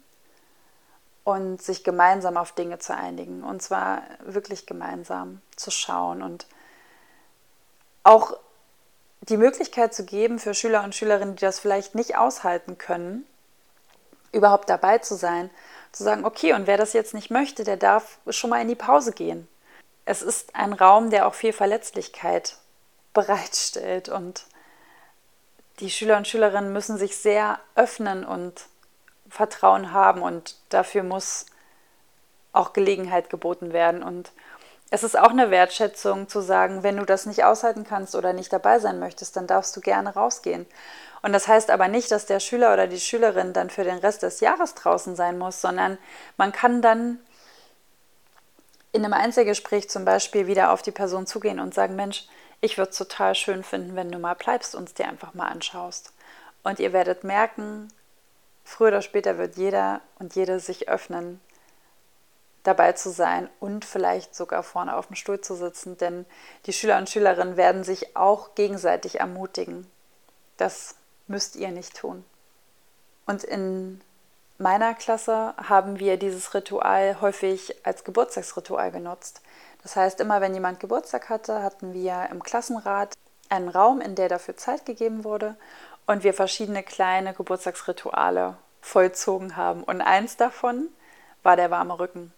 und 1.23 1.61
sich 1.61 1.85
gemeinsam 1.85 2.35
auf 2.35 2.51
Dinge 2.51 2.79
zu 2.79 2.93
einigen. 2.93 3.41
Und 3.41 3.61
zwar 3.61 4.01
wirklich 4.25 4.65
gemeinsam 4.65 5.41
zu 5.55 5.71
schauen 5.71 6.21
und 6.21 6.45
auch 8.03 8.37
die 9.21 9.37
Möglichkeit 9.37 9.93
zu 9.93 10.05
geben 10.05 10.39
für 10.39 10.53
Schüler 10.53 10.83
und 10.83 10.95
Schülerinnen, 10.95 11.35
die 11.35 11.41
das 11.41 11.59
vielleicht 11.59 11.95
nicht 11.95 12.17
aushalten 12.17 12.77
können, 12.77 13.25
überhaupt 14.31 14.69
dabei 14.69 14.99
zu 14.99 15.15
sein 15.15 15.49
zu 15.91 16.03
sagen, 16.03 16.25
okay, 16.25 16.53
und 16.53 16.67
wer 16.67 16.77
das 16.77 16.93
jetzt 16.93 17.13
nicht 17.13 17.31
möchte, 17.31 17.63
der 17.63 17.77
darf 17.77 18.19
schon 18.29 18.49
mal 18.49 18.61
in 18.61 18.67
die 18.67 18.75
Pause 18.75 19.11
gehen. 19.11 19.47
Es 20.05 20.21
ist 20.21 20.55
ein 20.55 20.73
Raum, 20.73 21.09
der 21.09 21.27
auch 21.27 21.33
viel 21.33 21.53
Verletzlichkeit 21.53 22.57
bereitstellt 23.13 24.09
und 24.09 24.45
die 25.79 25.89
Schüler 25.89 26.17
und 26.17 26.27
Schülerinnen 26.27 26.73
müssen 26.73 26.97
sich 26.97 27.17
sehr 27.17 27.59
öffnen 27.75 28.25
und 28.25 28.65
Vertrauen 29.29 29.91
haben 29.91 30.21
und 30.21 30.55
dafür 30.69 31.03
muss 31.03 31.45
auch 32.53 32.73
Gelegenheit 32.73 33.29
geboten 33.29 33.73
werden 33.73 34.01
und 34.01 34.31
es 34.89 35.03
ist 35.03 35.17
auch 35.17 35.31
eine 35.31 35.51
Wertschätzung 35.51 36.29
zu 36.29 36.39
sagen, 36.41 36.83
wenn 36.83 36.97
du 36.97 37.05
das 37.05 37.25
nicht 37.25 37.43
aushalten 37.43 37.83
kannst 37.83 38.15
oder 38.15 38.33
nicht 38.33 38.53
dabei 38.53 38.79
sein 38.79 38.99
möchtest, 38.99 39.35
dann 39.35 39.47
darfst 39.47 39.75
du 39.75 39.81
gerne 39.81 40.13
rausgehen. 40.13 40.65
Und 41.21 41.33
das 41.33 41.47
heißt 41.47 41.71
aber 41.71 41.87
nicht, 41.87 42.11
dass 42.11 42.25
der 42.25 42.39
Schüler 42.39 42.73
oder 42.73 42.87
die 42.87 42.99
Schülerin 42.99 43.51
dann 43.51 43.69
für 43.69 43.83
den 43.83 43.97
Rest 43.97 44.23
des 44.23 44.39
Jahres 44.39 44.75
draußen 44.75 45.15
sein 45.15 45.37
muss, 45.37 45.59
sondern 45.59 45.97
man 46.37 46.51
kann 46.51 46.81
dann 46.81 47.19
in 48.93 49.03
einem 49.03 49.13
Einzelgespräch 49.13 49.89
zum 49.89 50.05
Beispiel 50.05 50.47
wieder 50.47 50.71
auf 50.71 50.81
die 50.81 50.91
Person 50.91 51.27
zugehen 51.27 51.59
und 51.59 51.73
sagen, 51.73 51.95
Mensch, 51.95 52.27
ich 52.61 52.77
würde 52.77 52.91
es 52.91 52.97
total 52.97 53.35
schön 53.35 53.63
finden, 53.63 53.95
wenn 53.95 54.11
du 54.11 54.19
mal 54.19 54.35
bleibst 54.35 54.73
und 54.73 54.87
es 54.87 54.93
dir 54.93 55.07
einfach 55.07 55.33
mal 55.33 55.47
anschaust. 55.47 56.13
Und 56.63 56.79
ihr 56.79 56.93
werdet 56.93 57.23
merken, 57.23 57.89
früher 58.63 58.87
oder 58.87 59.01
später 59.01 59.37
wird 59.37 59.57
jeder 59.57 60.01
und 60.17 60.35
jede 60.35 60.59
sich 60.59 60.87
öffnen, 60.89 61.41
dabei 62.67 62.91
zu 62.91 63.09
sein 63.09 63.49
und 63.59 63.85
vielleicht 63.85 64.35
sogar 64.35 64.61
vorne 64.61 64.95
auf 64.95 65.07
dem 65.07 65.15
Stuhl 65.15 65.39
zu 65.39 65.55
sitzen, 65.55 65.97
denn 65.97 66.25
die 66.65 66.73
Schüler 66.73 66.97
und 66.97 67.09
Schülerinnen 67.09 67.55
werden 67.55 67.83
sich 67.83 68.17
auch 68.17 68.55
gegenseitig 68.55 69.19
ermutigen. 69.19 69.87
Das 70.57 70.95
müsst 71.27 71.55
ihr 71.55 71.71
nicht 71.71 71.95
tun. 71.95 72.25
Und 73.25 73.43
in 73.43 74.01
meiner 74.57 74.93
Klasse 74.95 75.53
haben 75.57 75.99
wir 75.99 76.17
dieses 76.17 76.53
Ritual 76.53 77.21
häufig 77.21 77.85
als 77.85 78.03
Geburtstagsritual 78.03 78.91
genutzt. 78.91 79.41
Das 79.83 79.95
heißt, 79.95 80.19
immer 80.19 80.41
wenn 80.41 80.53
jemand 80.53 80.79
Geburtstag 80.79 81.29
hatte, 81.29 81.63
hatten 81.63 81.93
wir 81.93 82.27
im 82.31 82.43
Klassenrat 82.43 83.13
einen 83.49 83.69
Raum, 83.69 84.01
in 84.01 84.15
der 84.15 84.27
dafür 84.27 84.57
Zeit 84.57 84.85
gegeben 84.85 85.23
wurde 85.23 85.55
und 86.05 86.23
wir 86.23 86.33
verschiedene 86.33 86.83
kleine 86.83 87.33
Geburtstagsrituale 87.33 88.57
vollzogen 88.81 89.55
haben. 89.55 89.83
Und 89.83 90.01
eins 90.01 90.35
davon 90.37 90.89
war 91.43 91.55
der 91.55 91.71
warme 91.71 91.99
Rücken. 91.99 92.33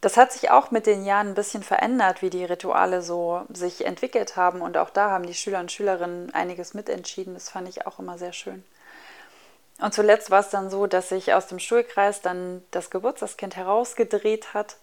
Das 0.00 0.16
hat 0.16 0.32
sich 0.32 0.50
auch 0.50 0.70
mit 0.70 0.86
den 0.86 1.04
Jahren 1.04 1.28
ein 1.28 1.34
bisschen 1.34 1.64
verändert, 1.64 2.22
wie 2.22 2.30
die 2.30 2.44
Rituale 2.44 3.02
so 3.02 3.42
sich 3.52 3.84
entwickelt 3.84 4.36
haben. 4.36 4.60
Und 4.60 4.76
auch 4.76 4.90
da 4.90 5.10
haben 5.10 5.26
die 5.26 5.34
Schüler 5.34 5.58
und 5.58 5.72
Schülerinnen 5.72 6.32
einiges 6.34 6.72
mitentschieden. 6.72 7.34
Das 7.34 7.48
fand 7.48 7.68
ich 7.68 7.86
auch 7.86 7.98
immer 7.98 8.16
sehr 8.16 8.32
schön. 8.32 8.64
Und 9.80 9.94
zuletzt 9.94 10.30
war 10.30 10.40
es 10.40 10.50
dann 10.50 10.70
so, 10.70 10.86
dass 10.86 11.08
sich 11.08 11.34
aus 11.34 11.46
dem 11.46 11.58
Schulkreis 11.58 12.20
dann 12.20 12.64
das 12.70 12.90
Geburtstagskind 12.90 13.56
herausgedreht 13.56 14.54
hat 14.54 14.76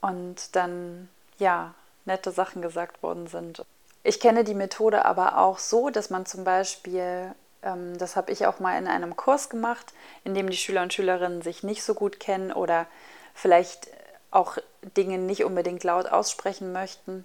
und 0.00 0.54
dann 0.56 1.08
ja 1.38 1.74
nette 2.04 2.30
Sachen 2.30 2.62
gesagt 2.62 3.02
worden 3.02 3.26
sind. 3.26 3.64
Ich 4.02 4.20
kenne 4.20 4.42
die 4.44 4.54
Methode 4.54 5.04
aber 5.04 5.38
auch 5.38 5.58
so, 5.58 5.90
dass 5.90 6.10
man 6.10 6.26
zum 6.26 6.44
Beispiel, 6.44 7.32
ähm, 7.62 7.96
das 7.98 8.16
habe 8.16 8.32
ich 8.32 8.46
auch 8.46 8.58
mal 8.58 8.76
in 8.78 8.88
einem 8.88 9.16
Kurs 9.16 9.48
gemacht, 9.48 9.92
in 10.24 10.34
dem 10.34 10.50
die 10.50 10.56
Schüler 10.56 10.82
und 10.82 10.92
Schülerinnen 10.92 11.42
sich 11.42 11.62
nicht 11.62 11.84
so 11.84 11.94
gut 11.94 12.18
kennen 12.18 12.52
oder 12.52 12.86
vielleicht 13.34 13.88
auch 14.32 14.58
Dinge 14.96 15.18
nicht 15.18 15.44
unbedingt 15.44 15.84
laut 15.84 16.06
aussprechen 16.10 16.72
möchten, 16.72 17.24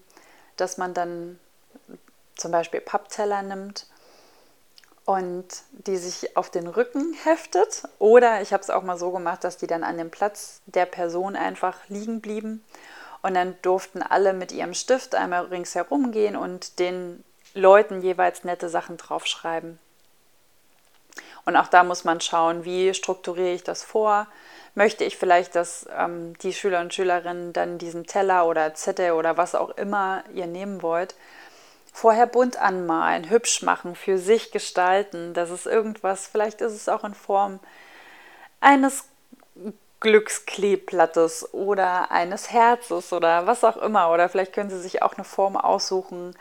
dass 0.57 0.77
man 0.77 0.93
dann 0.93 1.39
zum 2.35 2.51
Beispiel 2.51 2.81
Pappteller 2.81 3.41
nimmt 3.41 3.87
und 5.05 5.47
die 5.71 5.97
sich 5.97 6.35
auf 6.35 6.51
den 6.51 6.67
Rücken 6.67 7.15
heftet. 7.23 7.83
Oder 7.97 8.41
ich 8.41 8.53
habe 8.53 8.61
es 8.61 8.69
auch 8.69 8.83
mal 8.83 8.97
so 8.97 9.11
gemacht, 9.11 9.43
dass 9.43 9.57
die 9.57 9.65
dann 9.65 9.83
an 9.83 9.97
dem 9.97 10.11
Platz 10.11 10.61
der 10.65 10.85
Person 10.85 11.35
einfach 11.35 11.77
liegen 11.87 12.21
blieben. 12.21 12.63
Und 13.21 13.33
dann 13.33 13.55
durften 13.61 14.03
alle 14.03 14.33
mit 14.33 14.51
ihrem 14.51 14.73
Stift 14.73 15.15
einmal 15.15 15.45
ringsherum 15.45 16.11
gehen 16.11 16.35
und 16.35 16.77
den 16.77 17.23
Leuten 17.53 18.01
jeweils 18.01 18.43
nette 18.43 18.69
Sachen 18.69 18.97
draufschreiben. 18.97 19.79
Und 21.45 21.55
auch 21.55 21.67
da 21.67 21.83
muss 21.83 22.03
man 22.03 22.19
schauen, 22.19 22.65
wie 22.65 22.93
strukturiere 22.93 23.53
ich 23.53 23.63
das 23.63 23.83
vor. 23.83 24.27
Möchte 24.77 25.05
ich 25.05 25.17
vielleicht, 25.17 25.55
dass 25.55 25.87
ähm, 25.97 26.37
die 26.37 26.53
Schüler 26.53 26.81
und 26.81 26.93
Schülerinnen 26.93 27.51
dann 27.51 27.79
diesen 27.79 28.05
Teller 28.05 28.45
oder 28.45 28.75
Zettel 28.75 29.13
oder 29.13 29.35
was 29.35 29.55
auch 29.55 29.71
immer 29.71 30.23
ihr 30.35 30.45
nehmen 30.45 30.83
wollt, 30.83 31.15
vorher 31.91 32.27
bunt 32.27 32.57
anmalen, 32.57 33.27
hübsch 33.27 33.63
machen, 33.63 33.95
für 33.95 34.19
sich 34.19 34.51
gestalten. 34.51 35.33
Das 35.33 35.49
ist 35.49 35.65
irgendwas, 35.65 36.27
vielleicht 36.27 36.61
ist 36.61 36.73
es 36.73 36.89
auch 36.89 37.03
in 37.03 37.15
Form 37.15 37.59
eines 38.61 39.05
Glückskleeblattes 39.99 41.55
oder 41.55 42.11
eines 42.11 42.51
Herzes 42.51 43.11
oder 43.13 43.47
was 43.47 43.63
auch 43.63 43.77
immer. 43.77 44.11
Oder 44.11 44.29
vielleicht 44.29 44.53
können 44.53 44.69
Sie 44.69 44.79
sich 44.79 45.01
auch 45.01 45.15
eine 45.15 45.23
Form 45.23 45.57
aussuchen. 45.57 46.35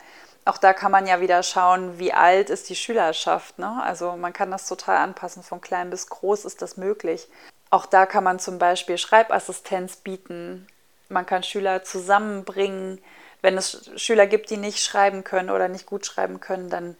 Auch 0.45 0.59
da 0.59 0.73
kann 0.73 0.91
man 0.91 1.07
ja 1.07 1.21
wieder 1.21 1.41
schauen, 1.41 1.97
wie 1.97 2.13
alt 2.13 2.51
ist 2.51 2.69
die 2.69 2.75
Schülerschaft. 2.75 3.57
Ne? 3.57 3.81
Also 3.81 4.15
man 4.15 4.31
kann 4.31 4.51
das 4.51 4.67
total 4.67 4.97
anpassen, 4.97 5.41
von 5.41 5.59
klein 5.59 5.89
bis 5.89 6.05
groß 6.05 6.45
ist 6.45 6.61
das 6.61 6.77
möglich. 6.77 7.27
Auch 7.69 7.85
da 7.85 8.05
kann 8.05 8.23
man 8.23 8.39
zum 8.39 8.59
Beispiel 8.59 8.97
Schreibassistenz 8.97 9.97
bieten. 9.97 10.67
Man 11.09 11.25
kann 11.25 11.43
Schüler 11.43 11.83
zusammenbringen 11.83 13.01
wenn 13.41 13.57
es 13.57 13.91
Schüler 13.95 14.27
gibt, 14.27 14.49
die 14.49 14.57
nicht 14.57 14.79
schreiben 14.79 15.23
können 15.23 15.49
oder 15.49 15.67
nicht 15.67 15.85
gut 15.85 16.05
schreiben 16.05 16.39
können, 16.39 16.69
dann 16.69 16.95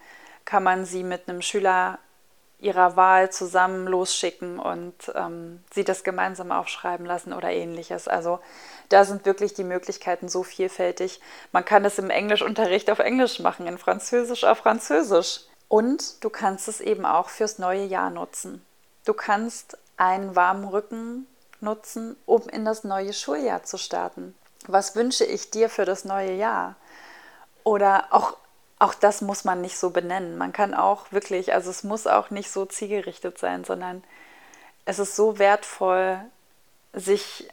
kann 0.46 0.64
man 0.64 0.86
sie 0.86 1.04
mit 1.04 1.28
einem 1.28 1.42
Schüler 1.42 2.00
ihrer 2.60 2.96
Wahl 2.96 3.30
zusammen 3.32 3.86
losschicken 3.86 4.58
und 4.58 4.96
ähm, 5.14 5.64
sie 5.72 5.84
das 5.84 6.04
gemeinsam 6.04 6.52
aufschreiben 6.52 7.06
lassen 7.06 7.34
oder 7.34 7.52
ähnliches. 7.52 8.08
Also 8.08 8.40
da 8.90 9.06
sind 9.06 9.26
wirklich 9.26 9.54
die 9.54 9.64
Möglichkeiten 9.64 10.28
so 10.28 10.42
vielfältig. 10.42 11.22
Man 11.52 11.66
kann 11.66 11.86
es 11.86 12.00
im 12.00 12.10
Englischunterricht 12.10 12.90
auf 12.90 13.00
Englisch 13.00 13.40
machen, 13.40 13.68
in 13.68 13.78
Französisch 13.78 14.44
auf 14.44 14.60
Französisch. 14.60 15.42
Und 15.68 16.24
du 16.24 16.30
kannst 16.30 16.68
es 16.68 16.82
eben 16.82 17.06
auch 17.06 17.30
fürs 17.30 17.60
neue 17.60 17.84
Jahr 17.84 18.10
nutzen. 18.10 18.66
Du 19.06 19.14
kannst 19.14 19.78
einen 19.98 20.36
warmen 20.36 20.66
Rücken 20.66 21.28
nutzen, 21.60 22.16
um 22.26 22.48
in 22.50 22.66
das 22.66 22.84
neue 22.84 23.14
Schuljahr 23.14 23.64
zu 23.64 23.78
starten 23.78 24.36
was 24.68 24.96
wünsche 24.96 25.26
ich 25.26 25.50
dir 25.50 25.70
für 25.70 25.86
das 25.86 26.06
neue 26.06 26.34
Jahr? 26.34 26.76
Oder 27.64 28.08
auch, 28.12 28.38
auch 28.80 28.94
das 28.94 29.22
muss 29.22 29.44
man 29.44 29.62
nicht 29.62 29.78
so 29.78 29.90
benennen. 29.90 30.38
Man 30.38 30.54
kann 30.54 30.74
auch 30.74 31.12
wirklich, 31.12 31.54
also 31.54 31.70
es 31.70 31.84
muss 31.84 32.08
auch 32.08 32.30
nicht 32.30 32.52
so 32.52 32.66
zielgerichtet 32.66 33.38
sein, 33.38 33.64
sondern 33.64 34.04
es 34.86 35.00
ist 35.00 35.16
so 35.16 35.40
wertvoll, 35.40 36.20
sich 36.94 37.50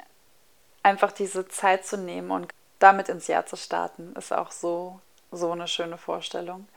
einfach 0.83 1.13
diese 1.13 1.49
Zeit 1.49 1.87
zu 1.87 1.97
nehmen 1.97 2.31
und 2.31 2.53
damit 2.79 3.09
ins 3.09 3.27
Jahr 3.27 3.47
zu 3.47 3.57
starten, 3.57 4.15
ist 4.17 4.33
auch 4.33 4.51
so, 4.51 5.01
so 5.33 5.51
eine 5.53 5.69
schöne 5.69 5.97
Vorstellung. 5.99 6.69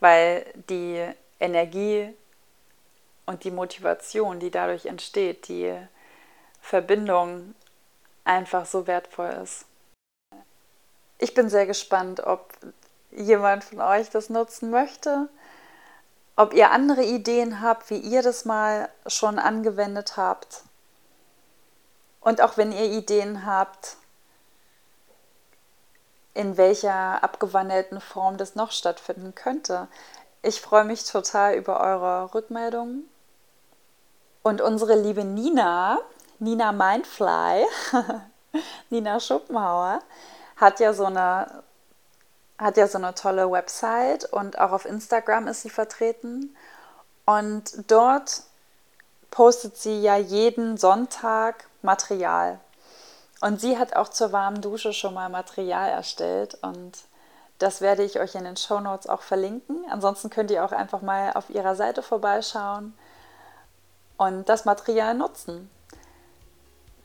Weil 0.00 0.46
die 0.68 1.04
Energie 1.40 2.14
und 3.28 3.44
die 3.44 3.50
Motivation, 3.50 4.40
die 4.40 4.50
dadurch 4.50 4.86
entsteht, 4.86 5.48
die 5.48 5.78
Verbindung 6.62 7.54
einfach 8.24 8.64
so 8.64 8.86
wertvoll 8.86 9.28
ist. 9.42 9.66
Ich 11.18 11.34
bin 11.34 11.50
sehr 11.50 11.66
gespannt, 11.66 12.20
ob 12.20 12.54
jemand 13.10 13.64
von 13.64 13.82
euch 13.82 14.08
das 14.08 14.30
nutzen 14.30 14.70
möchte, 14.70 15.28
ob 16.36 16.54
ihr 16.54 16.70
andere 16.70 17.02
Ideen 17.02 17.60
habt, 17.60 17.90
wie 17.90 17.98
ihr 17.98 18.22
das 18.22 18.46
mal 18.46 18.88
schon 19.06 19.38
angewendet 19.38 20.16
habt. 20.16 20.62
Und 22.20 22.40
auch 22.40 22.56
wenn 22.56 22.72
ihr 22.72 22.86
Ideen 22.86 23.44
habt, 23.44 23.98
in 26.32 26.56
welcher 26.56 27.22
abgewandelten 27.22 28.00
Form 28.00 28.38
das 28.38 28.54
noch 28.54 28.72
stattfinden 28.72 29.34
könnte. 29.34 29.86
Ich 30.40 30.62
freue 30.62 30.84
mich 30.84 31.04
total 31.04 31.56
über 31.56 31.80
eure 31.80 32.32
Rückmeldungen. 32.32 33.06
Und 34.48 34.62
unsere 34.62 34.94
liebe 34.94 35.24
Nina, 35.24 35.98
Nina 36.38 36.72
Mindfly, 36.72 37.66
Nina 38.88 39.20
Schuppenhauer, 39.20 40.00
hat 40.56 40.80
ja 40.80 40.94
so 40.94 41.04
eine 41.04 41.64
hat 42.56 42.78
ja 42.78 42.88
so 42.88 42.96
eine 42.96 43.14
tolle 43.14 43.50
Website 43.50 44.24
und 44.32 44.58
auch 44.58 44.72
auf 44.72 44.86
Instagram 44.86 45.48
ist 45.48 45.60
sie 45.60 45.68
vertreten. 45.68 46.56
Und 47.26 47.90
dort 47.90 48.44
postet 49.30 49.76
sie 49.76 50.00
ja 50.00 50.16
jeden 50.16 50.78
Sonntag 50.78 51.66
Material. 51.82 52.58
Und 53.42 53.60
sie 53.60 53.76
hat 53.76 53.96
auch 53.96 54.08
zur 54.08 54.32
warmen 54.32 54.62
Dusche 54.62 54.94
schon 54.94 55.12
mal 55.12 55.28
Material 55.28 55.90
erstellt 55.90 56.56
und 56.62 56.96
das 57.58 57.82
werde 57.82 58.02
ich 58.02 58.18
euch 58.18 58.34
in 58.34 58.44
den 58.44 58.56
Show 58.56 58.80
Notes 58.80 59.10
auch 59.10 59.20
verlinken. 59.20 59.84
Ansonsten 59.90 60.30
könnt 60.30 60.50
ihr 60.50 60.64
auch 60.64 60.72
einfach 60.72 61.02
mal 61.02 61.34
auf 61.34 61.50
ihrer 61.50 61.76
Seite 61.76 62.02
vorbeischauen 62.02 62.94
und 64.18 64.48
das 64.48 64.66
Material 64.66 65.14
nutzen. 65.14 65.70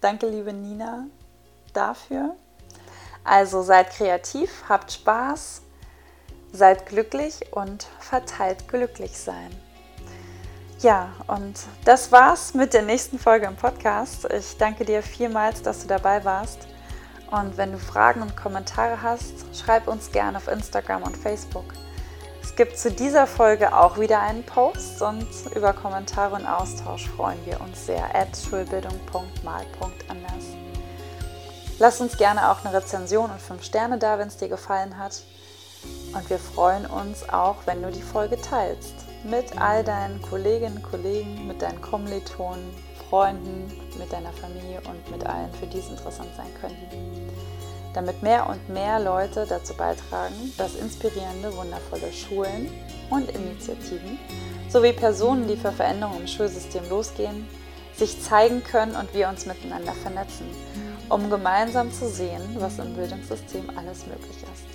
Danke, 0.02 0.28
liebe 0.28 0.52
Nina, 0.52 1.06
dafür. 1.72 2.36
Also 3.24 3.62
seid 3.62 3.92
kreativ, 3.92 4.66
habt 4.68 4.92
Spaß, 4.92 5.62
seid 6.52 6.86
glücklich 6.88 7.54
und 7.54 7.88
verteilt 8.00 8.68
glücklich 8.68 9.18
sein. 9.18 9.50
Ja, 10.80 11.14
und 11.28 11.62
das 11.86 12.12
war's 12.12 12.54
mit 12.54 12.74
der 12.74 12.82
nächsten 12.82 13.18
Folge 13.18 13.46
im 13.46 13.56
Podcast. 13.56 14.26
Ich 14.34 14.58
danke 14.58 14.84
dir 14.84 15.02
vielmals, 15.02 15.62
dass 15.62 15.84
du 15.84 15.88
dabei 15.88 16.26
warst. 16.26 16.68
Und 17.32 17.56
wenn 17.56 17.72
du 17.72 17.80
Fragen 17.80 18.22
und 18.22 18.36
Kommentare 18.36 19.02
hast, 19.02 19.34
schreib 19.56 19.88
uns 19.88 20.12
gerne 20.12 20.38
auf 20.38 20.50
Instagram 20.50 21.04
und 21.04 21.16
Facebook. 21.16 21.66
Es 22.54 22.58
gibt 22.58 22.78
zu 22.78 22.92
dieser 22.92 23.26
Folge 23.26 23.76
auch 23.76 24.00
wieder 24.00 24.22
einen 24.22 24.44
Post 24.44 25.02
und 25.02 25.26
über 25.56 25.74
Kommentare 25.74 26.36
und 26.36 26.46
Austausch 26.46 27.10
freuen 27.10 27.44
wir 27.48 27.60
uns 27.60 27.88
sehr. 27.88 28.14
at 28.14 28.38
schulbildung.mal.anders. 28.38 30.44
Lass 31.80 32.00
uns 32.00 32.16
gerne 32.16 32.52
auch 32.52 32.64
eine 32.64 32.78
Rezension 32.78 33.32
und 33.32 33.42
5 33.42 33.64
Sterne 33.64 33.98
da, 33.98 34.20
wenn 34.20 34.28
es 34.28 34.38
dir 34.38 34.50
gefallen 34.50 35.00
hat. 35.00 35.24
Und 36.14 36.30
wir 36.30 36.38
freuen 36.38 36.86
uns 36.86 37.28
auch, 37.28 37.56
wenn 37.66 37.82
du 37.82 37.90
die 37.90 38.04
Folge 38.04 38.40
teilst. 38.40 38.94
Mit 39.24 39.60
all 39.60 39.84
deinen 39.84 40.22
Kolleginnen, 40.22 40.84
Kollegen, 40.84 41.48
mit 41.48 41.60
deinen 41.60 41.82
Kommilitonen, 41.82 42.72
Freunden, 43.10 43.82
mit 43.98 44.14
deiner 44.14 44.32
Familie 44.32 44.80
und 44.88 45.10
mit 45.10 45.26
allen, 45.26 45.52
für 45.56 45.66
die 45.66 45.80
es 45.80 45.90
interessant 45.90 46.30
sein 46.38 46.54
könnten. 46.62 47.23
Damit 47.94 48.24
mehr 48.24 48.50
und 48.50 48.70
mehr 48.70 49.00
Leute 49.00 49.46
dazu 49.48 49.74
beitragen, 49.76 50.54
dass 50.58 50.76
inspirierende, 50.76 51.56
wundervolle 51.56 52.12
Schulen 52.12 52.72
und 53.10 53.30
Initiativen 53.30 54.18
sowie 54.70 54.94
Personen, 54.94 55.48
die 55.48 55.58
für 55.58 55.72
Veränderungen 55.72 56.22
im 56.22 56.28
Schulsystem 56.28 56.90
losgehen, 56.90 57.48
sich 57.96 58.20
zeigen 58.22 58.64
können 58.64 58.96
und 58.96 59.14
wir 59.14 59.30
uns 59.30 59.46
miteinander 59.46 59.94
vernetzen 59.94 60.48
um 61.10 61.30
gemeinsam 61.30 61.92
zu 61.92 62.08
sehen, 62.10 62.42
was 62.58 62.80
im 62.80 62.96
Bildungssystem 62.96 63.70
alles 63.78 64.06
möglich 64.08 64.38
ist. 64.54 64.66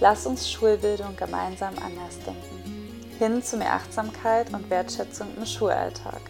Lass 0.00 0.26
uns 0.26 0.50
Schulbildung 0.50 1.16
gemeinsam 1.16 1.74
anders 1.78 2.18
denken, 2.26 3.08
hin 3.18 3.42
zu 3.42 3.56
mehr 3.56 3.72
Achtsamkeit 3.72 4.52
und 4.52 4.68
Wertschätzung 4.68 5.28
im 5.36 5.46
Schulalltag. 5.46 6.20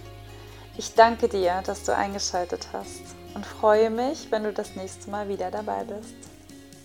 Ich 0.76 0.94
danke 0.94 1.28
dir, 1.28 1.62
dass 1.64 1.82
du 1.82 1.94
eingeschaltet 1.94 2.68
hast 2.72 3.16
und 3.34 3.44
freue 3.44 3.90
mich, 3.90 4.30
wenn 4.30 4.44
du 4.44 4.52
das 4.52 4.76
nächste 4.76 5.10
Mal 5.10 5.28
wieder 5.28 5.50
dabei 5.50 5.84
bist. 5.84 6.14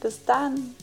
Bis 0.01 0.23
dann! 0.25 0.75